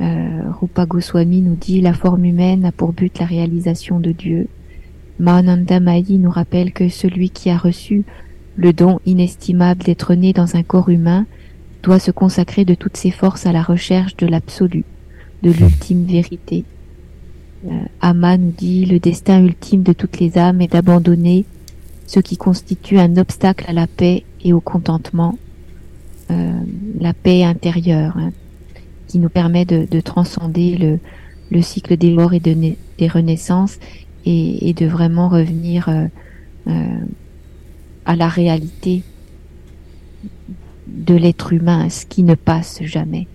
Euh, 0.00 0.50
Rupa 0.60 0.86
Goswami 0.86 1.42
nous 1.42 1.54
dit 1.54 1.80
la 1.80 1.92
forme 1.92 2.24
humaine 2.24 2.64
a 2.64 2.72
pour 2.72 2.92
but 2.92 3.18
la 3.18 3.26
réalisation 3.26 4.00
de 4.00 4.12
Dieu. 4.12 4.48
Mahananda 5.18 5.80
Mahi 5.80 6.18
nous 6.18 6.30
rappelle 6.30 6.72
que 6.72 6.88
celui 6.88 7.30
qui 7.30 7.50
a 7.50 7.58
reçu 7.58 8.04
le 8.56 8.72
don 8.72 9.00
inestimable 9.06 9.84
d'être 9.84 10.14
né 10.14 10.32
dans 10.32 10.56
un 10.56 10.62
corps 10.62 10.88
humain 10.88 11.26
doit 11.82 11.98
se 11.98 12.10
consacrer 12.10 12.64
de 12.64 12.74
toutes 12.74 12.96
ses 12.96 13.10
forces 13.10 13.46
à 13.46 13.52
la 13.52 13.62
recherche 13.62 14.16
de 14.16 14.26
l'absolu, 14.26 14.84
de 15.42 15.50
l'ultime 15.50 16.04
vérité. 16.04 16.64
Euh, 17.66 17.70
Ama 18.00 18.38
nous 18.38 18.52
dit 18.56 18.86
le 18.86 18.98
destin 18.98 19.44
ultime 19.44 19.82
de 19.82 19.92
toutes 19.92 20.18
les 20.20 20.38
âmes 20.38 20.60
est 20.60 20.72
d'abandonner 20.72 21.44
ce 22.06 22.20
qui 22.20 22.36
constitue 22.36 22.98
un 22.98 23.16
obstacle 23.16 23.64
à 23.68 23.72
la 23.72 23.86
paix 23.86 24.24
et 24.42 24.52
au 24.52 24.60
contentement, 24.60 25.38
euh, 25.38 25.41
la 27.00 27.12
paix 27.12 27.44
intérieure, 27.44 28.16
hein, 28.16 28.32
qui 29.08 29.18
nous 29.18 29.28
permet 29.28 29.64
de, 29.64 29.86
de 29.90 30.00
transcender 30.00 30.76
le, 30.76 30.98
le, 31.50 31.62
cycle 31.62 31.96
des 31.96 32.12
morts 32.12 32.32
et 32.32 32.40
de, 32.40 32.54
des 32.98 33.08
renaissances 33.08 33.78
et, 34.24 34.72
de 34.72 34.86
vraiment 34.86 35.28
revenir 35.28 35.88
euh, 35.88 36.06
euh, 36.68 36.98
à 38.04 38.16
la 38.16 38.28
réalité 38.28 39.02
de 40.86 41.14
l'être 41.14 41.52
humain, 41.52 41.88
ce 41.88 42.06
qui 42.06 42.22
ne 42.22 42.34
passe 42.34 42.82
jamais. 42.82 43.26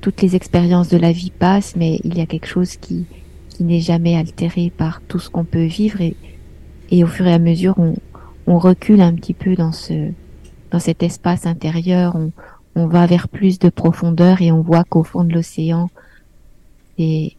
Toutes 0.00 0.22
les 0.22 0.36
expériences 0.36 0.88
de 0.88 0.96
la 0.96 1.12
vie 1.12 1.32
passent, 1.36 1.74
mais 1.76 2.00
il 2.04 2.16
y 2.16 2.20
a 2.20 2.26
quelque 2.26 2.46
chose 2.46 2.76
qui, 2.76 3.04
n'est 3.58 3.80
jamais 3.80 4.14
altéré 4.14 4.70
par 4.76 5.00
tout 5.08 5.18
ce 5.18 5.30
qu'on 5.30 5.44
peut 5.44 5.64
vivre 5.64 6.02
et, 6.02 7.04
au 7.04 7.06
fur 7.06 7.26
et 7.26 7.32
à 7.32 7.38
mesure 7.38 7.74
on 8.46 8.58
recule 8.58 9.00
un 9.00 9.14
petit 9.14 9.32
peu 9.32 9.54
dans 9.54 9.72
ce 9.72 10.10
dans 10.70 10.78
cet 10.80 11.02
espace 11.02 11.46
intérieur, 11.46 12.16
on, 12.16 12.32
on 12.74 12.86
va 12.86 13.06
vers 13.06 13.28
plus 13.28 13.58
de 13.58 13.68
profondeur 13.68 14.42
et 14.42 14.52
on 14.52 14.60
voit 14.60 14.84
qu'au 14.84 15.02
fond 15.02 15.24
de 15.24 15.32
l'océan, 15.32 15.90
c'est 16.98 17.36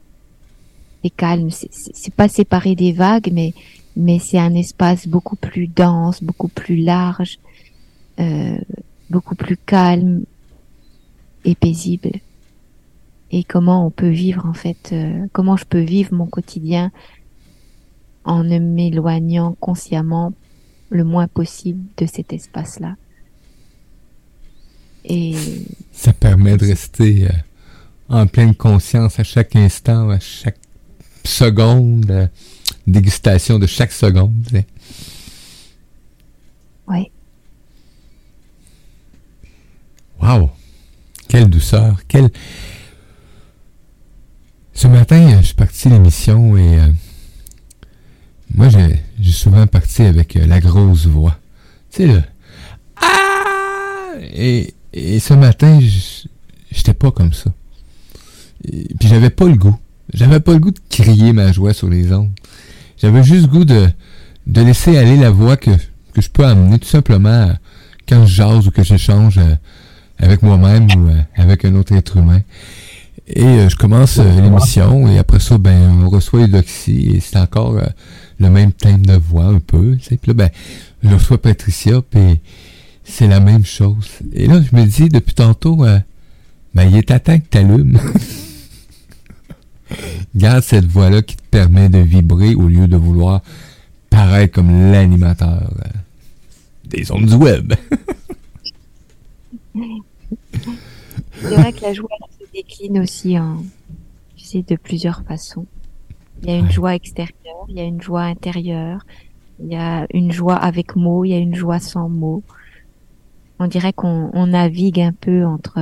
calme. 1.16 1.50
C'est 1.52 2.14
pas 2.14 2.28
séparé 2.28 2.76
des 2.76 2.92
vagues, 2.92 3.32
mais 3.32 3.54
mais 3.96 4.20
c'est 4.20 4.38
un 4.38 4.54
espace 4.54 5.08
beaucoup 5.08 5.36
plus 5.36 5.68
dense, 5.68 6.24
beaucoup 6.24 6.50
plus 6.50 6.78
large, 6.78 7.40
euh, 8.20 8.58
beaucoup 9.10 9.36
plus 9.36 9.58
calme 9.58 10.24
et 11.46 11.56
paisible. 11.56 12.12
Et 13.32 13.44
comment 13.44 13.86
on 13.86 13.90
peut 13.90 14.10
vivre 14.10 14.46
en 14.46 14.54
fait, 14.54 14.90
euh, 14.92 15.26
comment 15.34 15.58
je 15.58 15.66
peux 15.66 15.82
vivre 15.82 16.14
mon 16.14 16.28
quotidien 16.28 16.92
en 18.24 18.44
ne 18.44 18.60
m'éloignant 18.60 19.56
consciemment 19.60 20.34
le 20.90 21.04
moins 21.04 21.28
possible 21.28 21.84
de 21.98 22.06
cet 22.06 22.34
espace-là. 22.34 22.96
Et 25.10 25.36
ça 25.94 26.12
permet 26.12 26.58
de 26.58 26.66
rester 26.66 27.28
euh, 27.28 27.32
en 28.10 28.28
pleine 28.28 28.54
conscience 28.54 29.20
à 29.20 29.24
chaque 29.24 29.56
instant, 29.56 30.10
à 30.10 30.20
chaque 30.20 30.60
seconde, 31.24 32.12
euh, 32.12 32.28
dégustation 32.86 33.58
de 33.58 33.68
chaque 33.68 33.94
seconde. 33.94 34.46
Oui. 36.90 37.12
Wow! 40.22 40.52
Quelle 41.30 41.50
douceur! 41.50 42.02
Quelle... 42.08 42.30
Ce 44.74 44.88
matin, 44.88 45.40
je 45.40 45.46
suis 45.46 45.56
parti 45.56 45.88
l'émission 45.90 46.58
et 46.58 46.80
euh, 46.80 46.92
moi, 48.54 48.68
j'ai 48.70 49.32
souvent 49.32 49.66
parti 49.68 50.02
avec 50.02 50.34
la 50.34 50.60
grosse 50.60 51.06
voix. 51.06 51.38
Tu 51.92 52.04
sais, 52.04 52.08
le 52.08 52.24
Ah! 52.98 54.16
Et 54.34 54.74
et 54.94 55.20
ce 55.20 55.34
matin, 55.34 55.80
j'étais 56.72 56.94
pas 56.94 57.12
comme 57.12 57.34
ça. 57.34 57.52
Et, 58.68 58.88
puis 59.00 59.08
j'avais 59.08 59.30
pas 59.30 59.46
le 59.46 59.56
goût. 59.56 59.78
J'avais 60.14 60.40
pas 60.40 60.54
le 60.54 60.60
goût 60.60 60.72
de 60.72 60.80
crier 60.90 61.34
ma 61.34 61.52
joie 61.52 61.74
sur 61.74 61.90
les 61.90 62.14
ondes. 62.14 62.32
J'avais 62.98 63.24
juste 63.24 63.44
le 63.44 63.48
goût 63.48 63.66
de, 63.66 63.88
de 64.48 64.62
laisser 64.62 64.98
aller 64.98 65.18
la 65.18 65.30
voix 65.30 65.58
que, 65.58 65.72
que 66.14 66.22
je 66.22 66.30
peux 66.30 66.46
amener 66.46 66.80
tout 66.80 66.88
simplement 66.88 67.52
quand 68.08 68.26
je 68.26 68.36
jase 68.36 68.68
ou 68.68 68.72
que 68.72 68.84
j'échange 68.84 69.38
euh, 69.38 69.56
avec 70.18 70.42
moi-même 70.42 70.88
ou 70.96 71.10
euh, 71.10 71.22
avec 71.36 71.66
un 71.66 71.76
autre 71.76 71.94
être 71.94 72.18
humain. 72.18 72.42
Et 73.28 73.44
euh, 73.44 73.70
je 73.70 73.76
commence 73.76 74.18
l'émission 74.18 75.08
et 75.10 75.18
après 75.18 75.42
ça, 75.42 75.58
ben, 75.58 76.02
on 76.06 76.10
reçoit 76.10 76.44
Eudoxie 76.44 77.12
et 77.16 77.20
c'est 77.20 77.38
encore 77.38 77.76
le 78.40 78.50
même 78.50 78.72
thème 78.72 79.06
de 79.06 79.16
voix 79.16 79.46
un 79.46 79.60
peu. 79.60 79.98
Puis 79.98 80.18
là, 80.26 80.34
ben, 80.34 80.50
je 81.04 81.14
reçois 81.14 81.42
Patricia, 81.42 82.02
puis 82.10 82.40
c'est 83.08 83.28
la 83.28 83.40
même 83.40 83.66
chose. 83.66 84.20
Et 84.34 84.48
là, 84.48 84.62
je 84.62 84.76
me 84.76 84.86
dis, 84.86 85.10
depuis 85.10 85.34
tantôt, 85.34 85.84
euh, 85.86 86.00
ben, 86.74 86.84
il 86.84 86.98
est 86.98 87.10
à 87.10 87.20
temps 87.20 87.40
que 87.40 87.46
t'allumes. 87.46 88.00
Garde 90.36 90.62
cette 90.62 90.86
voix-là 90.86 91.22
qui 91.22 91.38
te 91.38 91.44
permet 91.50 91.90
de 91.90 92.00
vibrer 92.00 92.54
au 92.54 92.68
lieu 92.68 92.88
de 92.88 92.98
vouloir 92.98 93.42
paraître 94.10 94.54
comme 94.54 94.92
l'animateur 94.92 95.64
euh, 95.64 95.90
des 96.86 97.12
ondes 97.12 97.26
du 97.26 97.36
web. 97.36 97.74
c'est 101.42 101.56
vrai 101.56 101.72
que 101.72 101.82
la 101.82 101.94
joie 101.94 102.10
se 102.38 102.44
décline 102.54 103.00
aussi 103.00 103.40
en, 103.40 103.64
tu 104.36 104.46
sais, 104.46 104.66
de 104.68 104.76
plusieurs 104.76 105.24
façons. 105.24 105.66
Il 106.44 106.50
y 106.50 106.52
a 106.52 106.58
une 106.58 106.72
joie 106.72 106.94
extérieure, 106.94 107.66
il 107.70 107.78
y 107.78 107.80
a 107.80 107.84
une 107.84 108.02
joie 108.02 108.24
intérieure, 108.24 109.06
il 109.60 109.72
y 109.72 109.76
a 109.76 110.06
une 110.14 110.32
joie 110.32 110.58
avec 110.58 110.96
mots, 110.96 111.26
il 111.26 111.30
y 111.30 111.34
a 111.34 111.40
une 111.40 111.56
joie 111.56 111.80
sans 111.80 112.10
mots 112.10 112.44
on 113.60 113.68
dirait 113.68 113.94
qu'on 113.94 114.48
navigue 114.48 115.00
un 115.00 115.14
peu 115.14 115.46
entre 115.46 115.80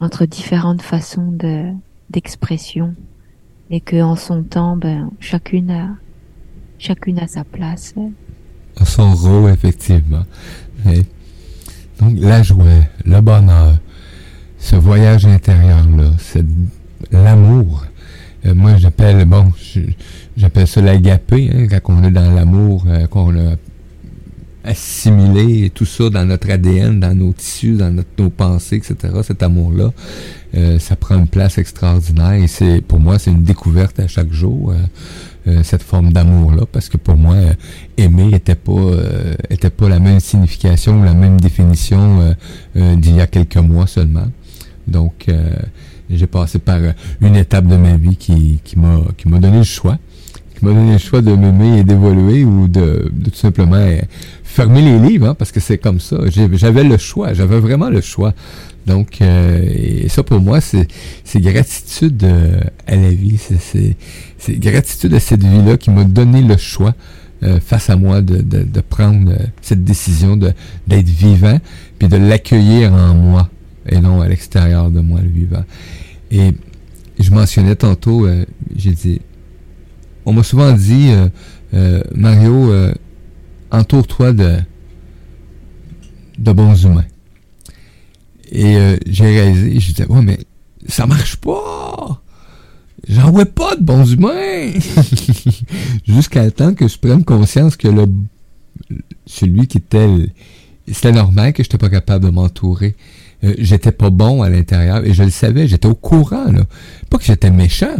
entre 0.00 0.26
différentes 0.26 0.82
façons 0.82 1.30
de 1.30 1.66
d'expression 2.10 2.94
et 3.70 3.80
que 3.80 4.02
en 4.02 4.16
son 4.16 4.42
temps 4.42 4.76
ben 4.76 5.10
chacune 5.20 5.70
a 5.70 5.88
chacune 6.78 7.18
a 7.20 7.26
sa 7.26 7.44
place. 7.44 7.94
À 8.78 8.84
son 8.84 9.14
rôle 9.14 9.50
effectivement. 9.50 10.24
Donc 12.00 12.14
la 12.18 12.42
joie 12.42 12.64
le 13.04 13.20
bonheur 13.20 13.78
ce 14.58 14.76
voyage 14.76 15.26
intérieur 15.26 15.86
là 15.96 16.10
c'est 16.18 16.44
l'amour. 17.10 17.84
Euh, 18.44 18.54
moi 18.54 18.76
j'appelle 18.76 19.24
bon 19.24 19.52
j'appelle 20.36 20.66
ça 20.66 20.80
l'agapé 20.80 21.50
hein, 21.54 21.66
quand 21.68 21.94
on 21.94 22.02
est 22.04 22.10
dans 22.10 22.32
l'amour 22.32 22.84
euh, 22.88 23.06
qu'on 23.06 23.36
a 23.36 23.54
assimiler 24.64 25.70
tout 25.70 25.84
ça 25.84 26.08
dans 26.10 26.24
notre 26.24 26.50
ADN, 26.50 27.00
dans 27.00 27.14
nos 27.14 27.32
tissus, 27.32 27.76
dans 27.76 27.94
nos 28.18 28.30
pensées, 28.30 28.76
etc. 28.76 29.14
Cet 29.22 29.42
amour-là, 29.42 29.92
euh, 30.54 30.78
ça 30.78 30.96
prend 30.96 31.16
une 31.16 31.26
place 31.26 31.58
extraordinaire 31.58 32.34
et 32.34 32.46
c'est 32.46 32.80
pour 32.82 33.00
moi 33.00 33.18
c'est 33.18 33.30
une 33.30 33.42
découverte 33.42 33.98
à 33.98 34.06
chaque 34.06 34.32
jour 34.32 34.70
euh, 34.70 34.76
euh, 35.48 35.62
cette 35.62 35.82
forme 35.82 36.12
d'amour-là 36.12 36.66
parce 36.70 36.88
que 36.88 36.98
pour 36.98 37.16
moi 37.16 37.36
aimer 37.96 38.30
était 38.34 38.54
pas 38.54 38.92
était 39.50 39.70
pas 39.70 39.88
la 39.88 39.98
même 39.98 40.20
signification 40.20 41.00
ou 41.00 41.04
la 41.04 41.14
même 41.14 41.40
définition 41.40 42.34
d'il 42.74 43.16
y 43.16 43.20
a 43.20 43.26
quelques 43.26 43.56
mois 43.56 43.86
seulement. 43.86 44.26
Donc 44.86 45.26
j'ai 46.10 46.26
passé 46.26 46.58
par 46.58 46.78
une 47.20 47.36
étape 47.36 47.66
de 47.66 47.76
ma 47.76 47.96
vie 47.96 48.16
qui 48.16 48.60
qui 48.62 48.78
m'a 48.78 49.00
qui 49.16 49.28
m'a 49.28 49.38
donné 49.38 49.58
le 49.58 49.64
choix 49.64 49.98
m'a 50.64 50.72
donné 50.72 50.92
le 50.92 50.98
choix 50.98 51.22
de 51.22 51.34
m'aimer 51.34 51.78
et 51.78 51.84
d'évoluer 51.84 52.44
ou 52.44 52.68
de, 52.68 53.10
de, 53.12 53.30
tout 53.30 53.36
simplement 53.36 53.84
fermer 54.52 54.82
les 54.82 54.98
livres, 54.98 55.28
hein, 55.28 55.34
parce 55.34 55.50
que 55.50 55.60
c'est 55.60 55.78
comme 55.78 55.98
ça. 55.98 56.18
J'avais 56.28 56.84
le 56.84 56.98
choix, 56.98 57.32
j'avais 57.32 57.58
vraiment 57.58 57.88
le 57.88 58.00
choix. 58.00 58.34
Donc, 58.86 59.22
euh, 59.22 59.62
et 59.64 60.08
ça 60.08 60.22
pour 60.22 60.40
moi, 60.40 60.60
c'est 60.60 60.86
gratitude 61.40 62.22
euh, 62.24 62.60
à 62.86 62.96
la 62.96 63.10
vie. 63.10 63.38
C'est 64.38 64.58
gratitude 64.58 65.14
à 65.14 65.20
cette 65.20 65.42
vie-là 65.42 65.76
qui 65.76 65.90
m'a 65.90 66.04
donné 66.04 66.42
le 66.42 66.56
choix 66.56 66.94
euh, 67.42 67.60
face 67.60 67.90
à 67.90 67.96
moi 67.96 68.20
de, 68.20 68.42
de, 68.42 68.62
de 68.62 68.80
prendre 68.80 69.32
cette 69.62 69.84
décision 69.84 70.36
d'être 70.36 71.08
vivant, 71.08 71.58
puis 71.98 72.08
de 72.08 72.16
l'accueillir 72.16 72.92
en 72.92 73.14
moi 73.14 73.48
et 73.88 73.98
non 74.00 74.20
à 74.20 74.28
l'extérieur 74.28 74.90
de 74.90 75.00
moi, 75.00 75.20
le 75.22 75.28
vivant. 75.30 75.64
Et 76.30 76.52
je 77.18 77.30
mentionnais 77.30 77.76
tantôt, 77.76 78.28
j'ai 78.76 78.92
dit, 78.92 79.20
on 80.26 80.32
m'a 80.32 80.42
souvent 80.42 80.72
dit, 80.72 81.10
Mario, 82.14 82.72
entoure-toi 83.70 84.32
de, 84.32 84.58
de 86.38 86.52
bons 86.52 86.84
humains. 86.84 87.04
Et 88.50 88.76
euh, 88.76 88.96
j'ai 89.06 89.24
réalisé, 89.24 89.80
je 89.80 89.86
disais, 89.88 90.06
ouais, 90.06 90.22
mais 90.22 90.38
ça 90.86 91.06
marche 91.06 91.36
pas! 91.36 92.22
j'en 93.08 93.32
vois 93.32 93.46
pas 93.46 93.74
de 93.74 93.82
bons 93.82 94.12
humains. 94.12 94.70
Jusqu'à 96.06 96.48
temps 96.52 96.74
que 96.74 96.86
je 96.86 96.98
prenne 96.98 97.24
conscience 97.24 97.76
que 97.76 97.88
le 97.88 98.04
celui 99.26 99.66
qui 99.66 99.78
était 99.78 100.06
c'était 100.86 101.12
normal 101.12 101.52
que 101.52 101.62
je 101.62 101.68
n'étais 101.68 101.78
pas 101.78 101.88
capable 101.88 102.26
de 102.26 102.30
m'entourer. 102.30 102.94
Euh, 103.42 103.54
j'étais 103.58 103.90
pas 103.90 104.10
bon 104.10 104.42
à 104.42 104.50
l'intérieur 104.50 105.04
et 105.04 105.14
je 105.14 105.22
le 105.24 105.30
savais, 105.30 105.66
j'étais 105.66 105.88
au 105.88 105.94
courant. 105.94 106.46
Pas 107.10 107.18
que 107.18 107.24
j'étais 107.24 107.50
méchant, 107.50 107.96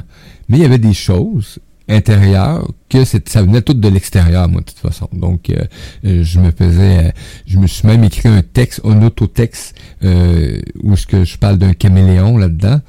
mais 0.49 0.59
il 0.59 0.63
y 0.63 0.67
avait 0.67 0.79
des 0.79 0.95
choses 0.95 1.59
intérieures 1.89 2.69
que 2.89 3.05
ça 3.05 3.43
venait 3.43 3.63
tout 3.63 3.75
de 3.75 3.89
l'extérieur 3.89 4.49
moi 4.49 4.61
de 4.61 4.67
toute 4.67 4.79
façon. 4.79 5.09
Donc 5.13 5.51
euh, 5.51 5.65
euh, 6.05 6.23
je 6.23 6.39
me 6.41 6.51
faisais 6.51 7.13
je 7.47 7.59
me 7.59 7.67
suis 7.67 7.87
même 7.87 8.05
écrit 8.05 8.29
un 8.29 8.43
texte, 8.43 8.81
un 8.85 9.03
autotexte 9.03 9.77
où 10.03 10.97
ce 10.97 11.07
que 11.07 11.25
je 11.25 11.39
parle 11.39 11.59
d'un 11.59 11.75
caméléon 11.75 12.37
là-dedans 12.39 12.81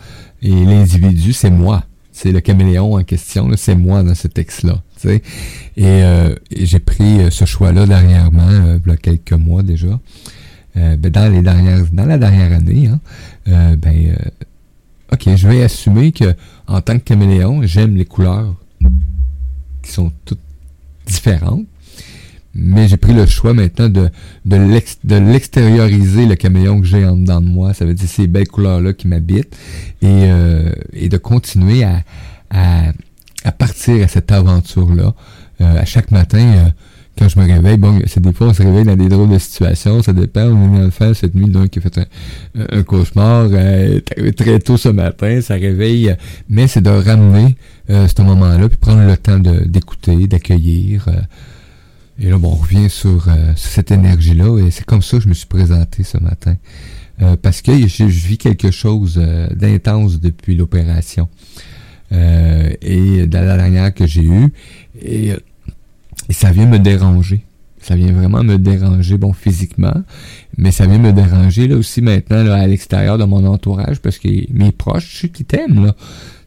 et 0.42 0.50
l'individu 0.50 1.34
c'est 1.34 1.52
moi. 1.52 1.84
C'est 2.12 2.32
le 2.32 2.42
caméléon 2.42 2.96
en 2.96 3.04
question, 3.04 3.50
c'est 3.56 3.76
moi 3.76 4.04
dans 4.04 4.14
ce 4.14 4.28
texte-là. 4.28 4.82
Et, 5.06 5.22
euh, 5.78 6.36
et 6.52 6.66
j'ai 6.66 6.80
pris 6.80 7.32
ce 7.32 7.44
choix-là 7.44 7.88
dernièrement, 7.88 8.78
il 8.86 8.90
y 8.90 8.94
a 8.94 8.98
quelques 8.98 9.34
mois 9.34 9.64
déjà. 9.64 10.00
Euh, 10.76 10.96
ben 10.98 11.12
dans 11.12 11.32
les 11.32 11.42
dernières, 11.42 11.86
dans 11.92 12.06
la 12.06 12.18
dernière 12.18 12.52
année, 12.52 12.88
hein, 12.88 13.00
euh, 13.48 13.76
ben, 13.76 13.94
euh, 14.08 15.14
ok, 15.14 15.36
je 15.36 15.48
vais 15.48 15.64
assumer 15.64 16.12
que 16.12 16.34
en 16.68 16.82
tant 16.82 16.98
que 16.98 17.04
caméléon, 17.04 17.62
j'aime 17.64 17.96
les 17.96 18.06
couleurs 18.06 18.56
qui 19.82 19.92
sont 19.92 20.12
toutes 20.26 20.40
différentes, 21.06 21.66
mais 22.54 22.88
j'ai 22.88 22.98
pris 22.98 23.14
le 23.14 23.26
choix 23.26 23.54
maintenant 23.54 23.90
de 23.90 24.10
l'extérioriser 24.46 26.26
le 26.26 26.36
caméléon 26.36 26.82
que 26.82 26.88
j'ai 26.88 27.06
en 27.06 27.18
dedans 27.18 27.42
de 27.42 27.48
moi. 27.48 27.74
Ça 27.74 27.86
veut 27.86 27.94
dire 27.94 28.08
ces 28.08 28.28
belles 28.28 28.48
couleurs 28.48 28.80
là 28.80 28.94
qui 28.94 29.08
m'habitent. 29.08 29.58
Et 30.02 30.30
et 30.94 31.10
de 31.10 31.18
continuer 31.18 31.84
à, 31.84 32.04
partir 33.58 34.04
à 34.04 34.08
cette 34.08 34.32
aventure 34.32 34.94
là 34.94 35.14
à 35.60 35.86
chaque 35.86 36.12
matin 36.12 36.72
quand 37.18 37.30
je 37.30 37.40
me 37.40 37.46
réveille, 37.46 37.78
bon, 37.78 38.02
c'est 38.08 38.22
des 38.22 38.34
fois 38.34 38.48
on 38.48 38.54
se 38.54 38.64
réveille 38.64 38.86
dans 38.86 38.96
des 38.96 39.08
drôles 39.08 39.30
de 39.30 39.38
situations, 39.38 40.02
ça 40.02 40.14
dépend. 40.14 40.42
On 40.42 40.74
est 40.74 40.80
dans 40.80 40.86
le 40.86 40.90
faire 40.90 41.16
cette 41.16 41.36
nuit 41.36 41.50
d'un 41.50 41.68
qui 41.68 41.80
a 41.80 41.82
fait 41.82 42.00
un, 42.72 42.84
cauchemar 42.84 43.50
euh, 43.52 44.00
très 44.36 44.60
tôt 44.60 44.78
ce 44.78 44.90
matin, 44.90 45.40
ça 45.42 45.54
réveille. 45.54 46.16
Mais 46.50 46.68
c'est 46.68 46.82
de 46.82 46.90
ramener 46.90 47.56
euh, 47.90 48.08
ce 48.08 48.22
moment-là, 48.24 48.68
puis 48.68 48.78
prendre 48.78 49.06
le 49.08 49.16
temps 49.16 49.40
d'écouter, 49.40 50.28
d'accueillir. 50.28 51.08
Euh. 51.08 51.22
et 52.20 52.30
là, 52.30 52.38
bon, 52.40 52.50
on 52.50 52.56
revient 52.56 52.90
sur, 52.90 53.28
cette 53.56 53.92
énergie-là, 53.92 54.60
et 54.66 54.72
c'est 54.72 54.86
comme 54.86 55.04
ça 55.04 55.18
que 55.18 55.24
je 55.24 55.30
me 55.30 55.36
suis 55.36 55.48
présenté 55.48 56.04
ce 56.04 56.18
matin. 56.18 56.56
parce 57.44 57.62
que 57.62 57.88
je, 57.88 58.06
vis 58.06 58.40
quelque 58.40 58.72
chose 58.72 59.22
d'intense 59.52 60.20
depuis 60.20 60.56
l'opération. 60.56 61.30
et 62.12 63.28
dans 63.28 63.46
la 63.46 63.58
dernière 63.58 63.94
que 63.94 64.08
j'ai 64.08 64.24
eue. 64.24 64.52
Et 65.00 65.34
et 66.30 66.34
ça 66.34 66.52
vient 66.52 66.66
me 66.66 66.80
déranger. 66.80 67.44
Ça 67.80 67.96
vient 67.96 68.14
vraiment 68.14 68.44
me 68.44 68.58
déranger, 68.58 69.18
bon, 69.18 69.34
physiquement, 69.34 70.04
mais 70.58 70.72
ça 70.72 70.86
vient 70.86 71.00
me 71.00 71.12
déranger 71.12 71.68
là 71.68 71.76
aussi 71.76 72.02
maintenant 72.02 72.42
là, 72.42 72.56
à 72.56 72.66
l'extérieur 72.66 73.18
de 73.18 73.26
mon 73.26 73.46
entourage 73.46 74.00
parce 74.00 74.20
que 74.20 74.30
mes 74.54 74.72
proches, 74.72 75.22
ceux 75.22 75.28
qui 75.28 75.44
t'aiment, 75.44 75.86
là. 75.86 75.96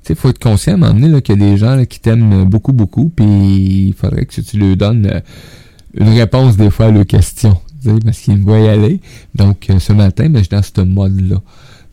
Tu 0.02 0.12
sais, 0.12 0.14
faut 0.14 0.30
être 0.30 0.38
conscient 0.38 0.80
à 0.80 0.92
là, 0.94 1.20
qu'il 1.20 1.38
y 1.38 1.44
a 1.44 1.50
des 1.50 1.56
gens 1.58 1.74
là, 1.74 1.84
qui 1.84 2.00
t'aiment 2.00 2.44
beaucoup, 2.44 2.72
beaucoup, 2.72 3.10
puis 3.14 3.88
il 3.88 3.92
faudrait 3.92 4.24
que 4.24 4.40
tu 4.40 4.58
leur 4.58 4.76
donnes 4.76 5.06
euh, 5.06 5.20
une 5.94 6.08
réponse 6.08 6.56
des 6.56 6.70
fois 6.70 6.86
à 6.86 6.90
leurs 6.90 7.06
questions, 7.06 7.58
parce 7.84 8.20
qu'ils 8.20 8.36
me 8.38 8.44
voient 8.44 8.60
y 8.60 8.68
aller. 8.68 9.00
Donc, 9.34 9.68
euh, 9.68 9.78
ce 9.78 9.92
matin, 9.92 10.30
ben, 10.30 10.38
je 10.38 10.44
suis 10.44 10.50
dans 10.50 10.62
ce 10.62 10.80
mode-là. 10.80 11.42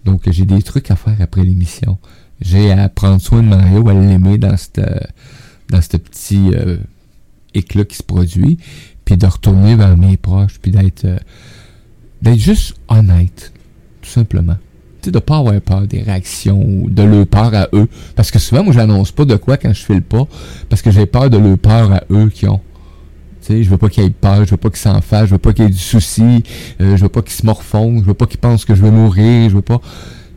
Donc, 0.06 0.22
j'ai 0.30 0.46
des 0.46 0.62
trucs 0.62 0.92
à 0.92 0.96
faire 0.96 1.16
après 1.20 1.44
l'émission. 1.44 1.98
J'ai 2.40 2.72
à 2.72 2.88
prendre 2.88 3.20
soin 3.20 3.42
de 3.42 3.48
Mario, 3.48 3.88
à 3.90 3.94
l'aimer 3.94 4.38
dans 4.38 4.56
cette, 4.58 4.82
dans 5.70 5.82
ce 5.82 5.98
petit 5.98 6.52
euh, 6.54 6.78
éclat 7.54 7.86
qui 7.86 7.98
se 7.98 8.04
produit, 8.04 8.58
puis 9.06 9.18
de 9.18 9.26
retourner 9.26 9.76
vers 9.76 9.98
mes 9.98 10.18
proches, 10.18 10.60
puis 10.62 10.72
d'être 10.72 11.06
euh, 11.06 11.18
d'être 12.22 12.40
juste 12.40 12.76
honnête, 12.88 13.52
tout 14.02 14.10
simplement. 14.10 14.56
Tu 15.02 15.08
sais, 15.08 15.12
de 15.12 15.20
pas 15.20 15.38
avoir 15.38 15.60
peur 15.60 15.82
des 15.82 16.02
réactions 16.02 16.86
de 16.88 17.04
leur 17.04 17.28
peur 17.28 17.54
à 17.54 17.68
eux. 17.74 17.90
Parce 18.16 18.32
que 18.32 18.40
souvent, 18.40 18.64
moi, 18.64 18.74
j'annonce 18.74 19.12
pas 19.12 19.26
de 19.26 19.36
quoi 19.36 19.58
quand 19.58 19.74
je 19.74 19.84
fais 19.84 20.00
pas, 20.00 20.26
parce 20.70 20.82
que 20.82 20.90
j'ai 20.90 21.06
peur 21.06 21.30
de 21.30 21.38
leur 21.38 21.58
peur 21.58 21.92
à 21.92 22.04
eux 22.10 22.30
qui 22.30 22.48
ont. 22.48 22.62
Tu 23.42 23.48
sais, 23.48 23.64
je 23.64 23.70
veux 23.70 23.78
pas 23.78 23.90
qu'ils 23.90 24.06
aient 24.06 24.10
peur, 24.10 24.46
je 24.46 24.52
veux 24.52 24.58
pas 24.58 24.70
qu'ils 24.70 24.80
s'en 24.80 25.02
fassent, 25.02 25.26
je 25.26 25.32
veux 25.32 25.38
pas 25.38 25.52
qu'il 25.52 25.66
y 25.66 25.68
ait 25.68 25.72
du 25.72 25.78
souci, 25.78 26.44
euh, 26.80 26.96
je 26.96 27.04
veux 27.04 27.10
pas 27.10 27.22
qu'ils 27.22 27.34
se 27.34 27.46
morfondent, 27.46 28.00
je 28.00 28.06
veux 28.06 28.14
pas 28.14 28.26
qu'ils 28.26 28.40
pensent 28.40 28.64
que 28.64 28.74
je 28.74 28.82
vais 28.82 28.92
mourir, 28.92 29.50
je 29.50 29.56
veux 29.56 29.62
pas... 29.62 29.82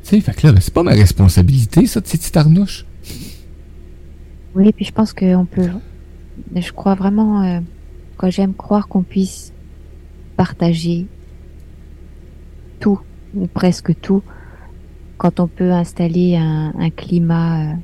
Tu 0.02 0.10
sais, 0.10 0.20
fait 0.20 0.34
que 0.34 0.48
là, 0.48 0.54
c'est 0.60 0.74
pas 0.74 0.82
ma 0.82 0.90
responsabilité, 0.90 1.86
ça, 1.86 2.00
tu 2.00 2.16
sais, 2.16 2.38
arnouche. 2.38 2.84
Oui, 4.56 4.72
puis 4.72 4.84
je 4.84 4.92
pense 4.92 5.12
qu'on 5.12 5.46
peut 5.46 5.68
je 6.54 6.72
crois 6.72 6.94
vraiment, 6.94 7.42
euh, 7.42 7.60
que 8.18 8.30
j'aime 8.30 8.54
croire 8.54 8.88
qu'on 8.88 9.02
puisse 9.02 9.52
partager 10.36 11.06
tout, 12.80 13.00
ou 13.34 13.46
presque 13.46 13.98
tout, 14.00 14.22
quand 15.18 15.40
on 15.40 15.48
peut 15.48 15.72
installer 15.72 16.36
un, 16.36 16.74
un 16.78 16.90
climat 16.90 17.72
euh, 17.72 17.74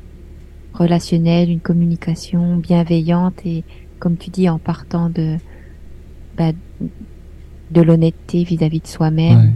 relationnel, 0.75 1.51
une 1.51 1.61
communication 1.61 2.57
bienveillante 2.57 3.45
et, 3.45 3.65
comme 3.99 4.17
tu 4.17 4.31
dis, 4.31 4.49
en 4.49 4.59
partant 4.59 5.09
de, 5.09 5.37
bah, 6.37 6.53
de 7.71 7.81
l'honnêteté 7.81 8.45
vis-à-vis 8.45 8.81
de 8.81 8.87
soi-même. 8.87 9.55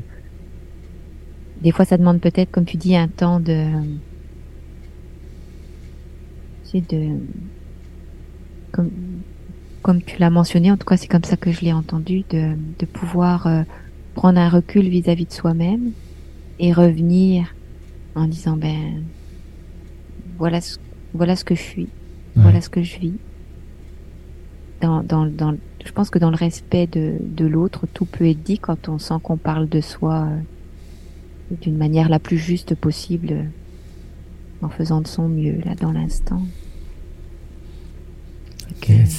Des 1.62 1.70
fois, 1.70 1.84
ça 1.84 1.96
demande 1.96 2.20
peut-être, 2.20 2.50
comme 2.50 2.64
tu 2.64 2.76
dis, 2.76 2.96
un 2.96 3.08
temps 3.08 3.40
de, 3.40 3.66
de 6.74 7.18
comme, 8.76 8.90
comme 9.82 10.02
tu 10.02 10.18
l'as 10.18 10.30
mentionné, 10.30 10.70
en 10.70 10.76
tout 10.76 10.86
cas 10.86 10.96
c'est 10.96 11.08
comme 11.08 11.24
ça 11.24 11.36
que 11.36 11.50
je 11.50 11.62
l'ai 11.62 11.72
entendu, 11.72 12.24
de, 12.30 12.52
de 12.78 12.86
pouvoir 12.86 13.46
euh, 13.46 13.62
prendre 14.14 14.38
un 14.38 14.48
recul 14.48 14.88
vis-à-vis 14.88 15.26
de 15.26 15.32
soi-même 15.32 15.92
et 16.58 16.72
revenir 16.72 17.54
en 18.14 18.26
disant 18.26 18.56
ben 18.56 19.02
voilà 20.38 20.60
ce, 20.60 20.78
voilà 21.14 21.36
ce 21.36 21.44
que 21.44 21.54
je 21.54 21.62
suis, 21.62 21.88
voilà 22.34 22.60
ce 22.60 22.68
que 22.68 22.82
je 22.82 22.98
vis. 22.98 23.14
Dans, 24.82 25.02
dans, 25.02 25.24
dans, 25.24 25.56
je 25.86 25.92
pense 25.92 26.10
que 26.10 26.18
dans 26.18 26.30
le 26.30 26.36
respect 26.36 26.86
de, 26.86 27.14
de 27.20 27.46
l'autre, 27.46 27.86
tout 27.94 28.04
peut 28.04 28.28
être 28.28 28.42
dit 28.42 28.58
quand 28.58 28.90
on 28.90 28.98
sent 28.98 29.14
qu'on 29.22 29.38
parle 29.38 29.68
de 29.70 29.80
soi 29.80 30.28
euh, 30.28 31.54
d'une 31.62 31.78
manière 31.78 32.10
la 32.10 32.18
plus 32.18 32.36
juste 32.36 32.74
possible, 32.74 33.46
en 34.60 34.68
faisant 34.68 35.00
de 35.00 35.06
son 35.06 35.28
mieux 35.28 35.60
là 35.64 35.74
dans 35.74 35.92
l'instant. 35.92 36.42
Si 38.82 39.14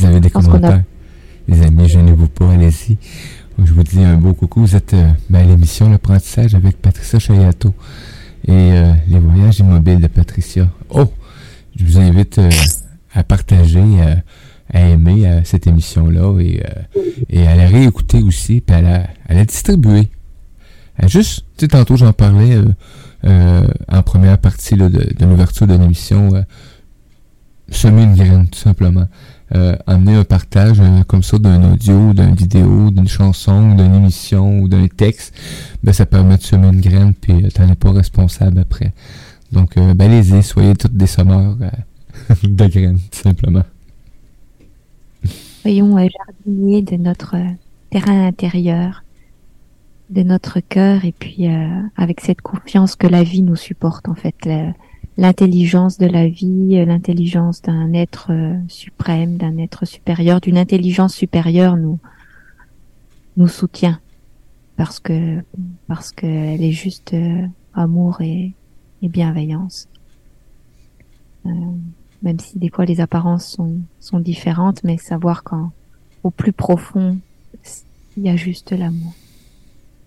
vous 0.00 0.06
avez 0.06 0.20
des 0.20 0.30
commentaires, 0.30 0.82
les 1.48 1.62
amis, 1.62 1.88
gênez-vous 1.88 2.28
pas, 2.28 2.52
allez-y. 2.52 2.98
Je 3.62 3.72
vous 3.72 3.82
dis 3.82 4.02
un 4.02 4.16
beau 4.16 4.34
coucou. 4.34 4.60
Vous 4.60 4.76
êtes 4.76 4.94
euh, 4.94 5.08
ben, 5.30 5.40
à 5.40 5.44
l'émission 5.44 5.88
L'apprentissage 5.88 6.54
avec 6.54 6.80
Patricia 6.80 7.18
Chayato 7.18 7.72
et 8.46 8.52
euh, 8.52 8.92
les 9.08 9.18
voyages 9.18 9.60
immobiles 9.60 10.00
de 10.00 10.08
Patricia. 10.08 10.68
Oh! 10.90 11.06
Je 11.76 11.84
vous 11.84 11.98
invite 11.98 12.38
euh, 12.38 12.50
à 13.12 13.22
partager, 13.24 13.82
à 14.72 14.80
aimer 14.80 15.40
cette 15.44 15.66
émission-là 15.66 16.40
et, 16.40 16.62
et 17.30 17.46
à 17.46 17.54
la 17.54 17.66
réécouter 17.66 18.22
aussi, 18.22 18.60
puis 18.60 18.74
à 18.74 18.80
la, 18.80 19.06
à 19.28 19.34
la 19.34 19.44
distribuer. 19.44 20.08
juste, 21.06 21.44
tu 21.56 21.64
sais, 21.64 21.68
tantôt 21.68 21.96
j'en 21.96 22.12
parlais 22.12 22.56
en 23.24 24.02
première 24.02 24.38
partie 24.38 24.74
de, 24.74 24.88
de 24.88 25.26
l'ouverture 25.26 25.66
de 25.66 25.74
l'émission, 25.74 26.34
euh, 26.34 26.42
semer 27.70 28.02
une 28.02 28.14
graine, 28.14 28.48
tout 28.48 28.58
simplement. 28.58 29.06
Euh, 29.54 29.76
amener 29.86 30.14
un 30.14 30.24
partage 30.24 30.80
comme 31.06 31.22
ça 31.22 31.38
d'un 31.38 31.72
audio, 31.72 32.12
d'une 32.12 32.34
vidéo, 32.34 32.90
d'une 32.90 33.08
chanson, 33.08 33.74
d'une 33.74 33.94
émission 33.94 34.60
ou 34.60 34.68
d'un 34.68 34.88
texte, 34.88 35.34
ben, 35.82 35.92
ça 35.92 36.06
permet 36.06 36.36
de 36.36 36.42
semer 36.42 36.68
une 36.68 36.80
graine, 36.80 37.14
puis 37.14 37.48
t'en 37.48 37.68
es 37.68 37.74
pas 37.74 37.92
responsable 37.92 38.58
après. 38.58 38.92
Donc, 39.52 39.76
ben, 39.76 40.00
allez-y, 40.00 40.42
soyez 40.42 40.74
toutes 40.74 40.96
des 40.96 41.06
sommeurs 41.06 41.56
de 42.42 42.66
graines, 42.66 42.98
tout 43.10 43.20
simplement. 43.20 43.64
Soyons 45.62 45.96
jardiniers 45.96 46.82
de 46.82 46.96
notre 46.96 47.36
terrain 47.90 48.26
intérieur 48.26 49.03
de 50.10 50.22
notre 50.22 50.60
cœur 50.60 51.04
et 51.04 51.12
puis 51.12 51.48
euh, 51.48 51.80
avec 51.96 52.20
cette 52.20 52.42
confiance 52.42 52.94
que 52.94 53.06
la 53.06 53.22
vie 53.22 53.42
nous 53.42 53.56
supporte 53.56 54.08
en 54.08 54.14
fait 54.14 54.48
l'intelligence 55.16 55.98
de 55.98 56.06
la 56.06 56.28
vie 56.28 56.78
euh, 56.78 56.84
l'intelligence 56.84 57.62
d'un 57.62 57.92
être 57.94 58.26
euh, 58.30 58.58
suprême 58.68 59.36
d'un 59.36 59.56
être 59.56 59.86
supérieur 59.86 60.40
d'une 60.40 60.58
intelligence 60.58 61.14
supérieure 61.14 61.76
nous 61.76 61.98
nous 63.36 63.48
soutient. 63.48 63.98
Parce 64.76 65.00
que 65.00 65.42
parce 65.88 66.12
qu'elle 66.12 66.62
est 66.62 66.72
juste 66.72 67.16
amour 67.74 68.20
et, 68.20 68.52
et 69.02 69.08
bienveillance. 69.08 69.88
Même 71.44 72.38
si 72.40 72.58
des 72.58 72.70
fois 72.70 72.84
les 72.84 73.00
apparences 73.00 73.46
sont 73.46 73.78
sont 74.00 74.20
différentes 74.20 74.82
mais 74.84 74.98
savoir 74.98 75.44
qu'au 75.44 76.30
plus 76.30 76.52
profond 76.52 77.18
il 78.16 78.24
y 78.24 78.28
a 78.28 78.36
juste 78.36 78.72
l'amour 78.72 79.14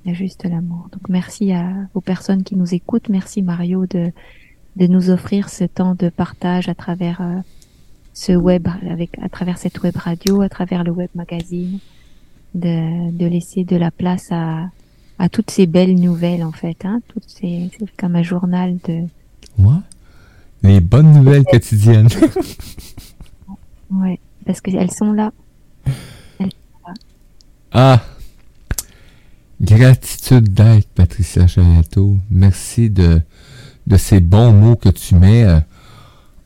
Il 0.07 0.11
y 0.11 0.13
a 0.13 0.15
juste 0.15 0.45
l'amour. 0.45 0.87
Donc 0.93 1.09
merci 1.09 1.51
à 1.51 1.69
aux 1.93 1.99
personnes 1.99 2.43
qui 2.43 2.55
nous 2.55 2.73
écoutent. 2.73 3.09
Merci 3.09 3.41
Mario 3.41 3.85
de 3.87 4.13
de 4.77 4.87
nous 4.87 5.09
offrir 5.09 5.49
ce 5.49 5.65
temps 5.65 5.95
de 5.95 6.07
partage 6.07 6.69
à 6.69 6.75
travers 6.75 7.19
euh, 7.19 7.41
ce 8.13 8.31
web, 8.31 8.69
avec 8.89 9.19
à 9.21 9.27
travers 9.27 9.57
cette 9.57 9.83
web 9.83 9.97
radio, 9.97 10.41
à 10.41 10.47
travers 10.47 10.85
le 10.85 10.91
web 10.91 11.09
magazine, 11.13 11.79
de, 12.55 13.11
de 13.11 13.25
laisser 13.25 13.65
de 13.65 13.75
la 13.75 13.91
place 13.91 14.31
à, 14.31 14.69
à 15.19 15.27
toutes 15.27 15.51
ces 15.51 15.67
belles 15.67 15.99
nouvelles 15.99 16.43
en 16.43 16.53
fait. 16.53 16.85
Hein, 16.85 17.01
toutes 17.09 17.27
ces, 17.27 17.69
c'est 17.77 17.97
comme 17.97 18.15
un 18.15 18.23
journal 18.23 18.77
de. 18.87 19.03
Moi, 19.57 19.81
les 20.63 20.79
bonnes 20.79 21.11
nouvelles 21.11 21.43
quotidiennes. 21.43 22.07
Ouais, 23.91 24.19
parce 24.45 24.61
qu'elles 24.61 24.91
sont 24.91 25.11
là. 25.11 25.31
ah, 27.73 28.01
gratitude 29.61 30.53
d'être 30.53 30.87
Patricia 30.89 31.47
Chariato. 31.47 32.15
Merci 32.29 32.89
de 32.89 33.21
de 33.87 33.95
ces 33.95 34.19
bons 34.19 34.51
mots 34.51 34.75
que 34.75 34.89
tu 34.89 35.15
mets 35.15 35.45
euh, 35.45 35.59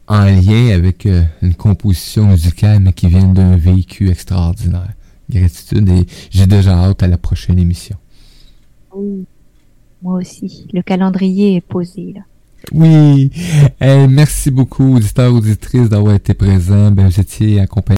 en 0.08 0.26
lien 0.26 0.76
avec 0.76 1.08
euh, 1.08 1.24
une 1.42 1.56
composition 1.56 2.28
musicale, 2.28 2.80
mais 2.82 2.94
qui 2.94 3.08
vient 3.08 3.28
d'un 3.34 3.58
véhicule 3.58 4.12
extraordinaire. 4.12 4.94
Gratitude 5.28 5.90
et 5.90 6.06
j'ai 6.30 6.46
déjà 6.46 6.74
hâte 6.78 7.02
à 7.02 7.08
la 7.08 7.18
prochaine 7.18 7.58
émission. 7.58 7.96
Oui, 8.94 9.26
moi 10.04 10.20
aussi. 10.20 10.68
Le 10.72 10.84
calendrier 10.84 11.56
est 11.56 11.62
posé 11.62 12.14
là. 12.14 12.22
Oui, 12.72 13.32
Eh, 13.82 14.08
merci 14.08 14.52
beaucoup, 14.52 14.98
auditeurs, 14.98 15.34
auditrices, 15.34 15.90
d'avoir 15.90 16.14
été 16.14 16.36
présents. 16.36 16.92
Ben, 16.92 17.08
vous 17.08 17.20
étiez 17.20 17.60
accompagnés 17.60 17.98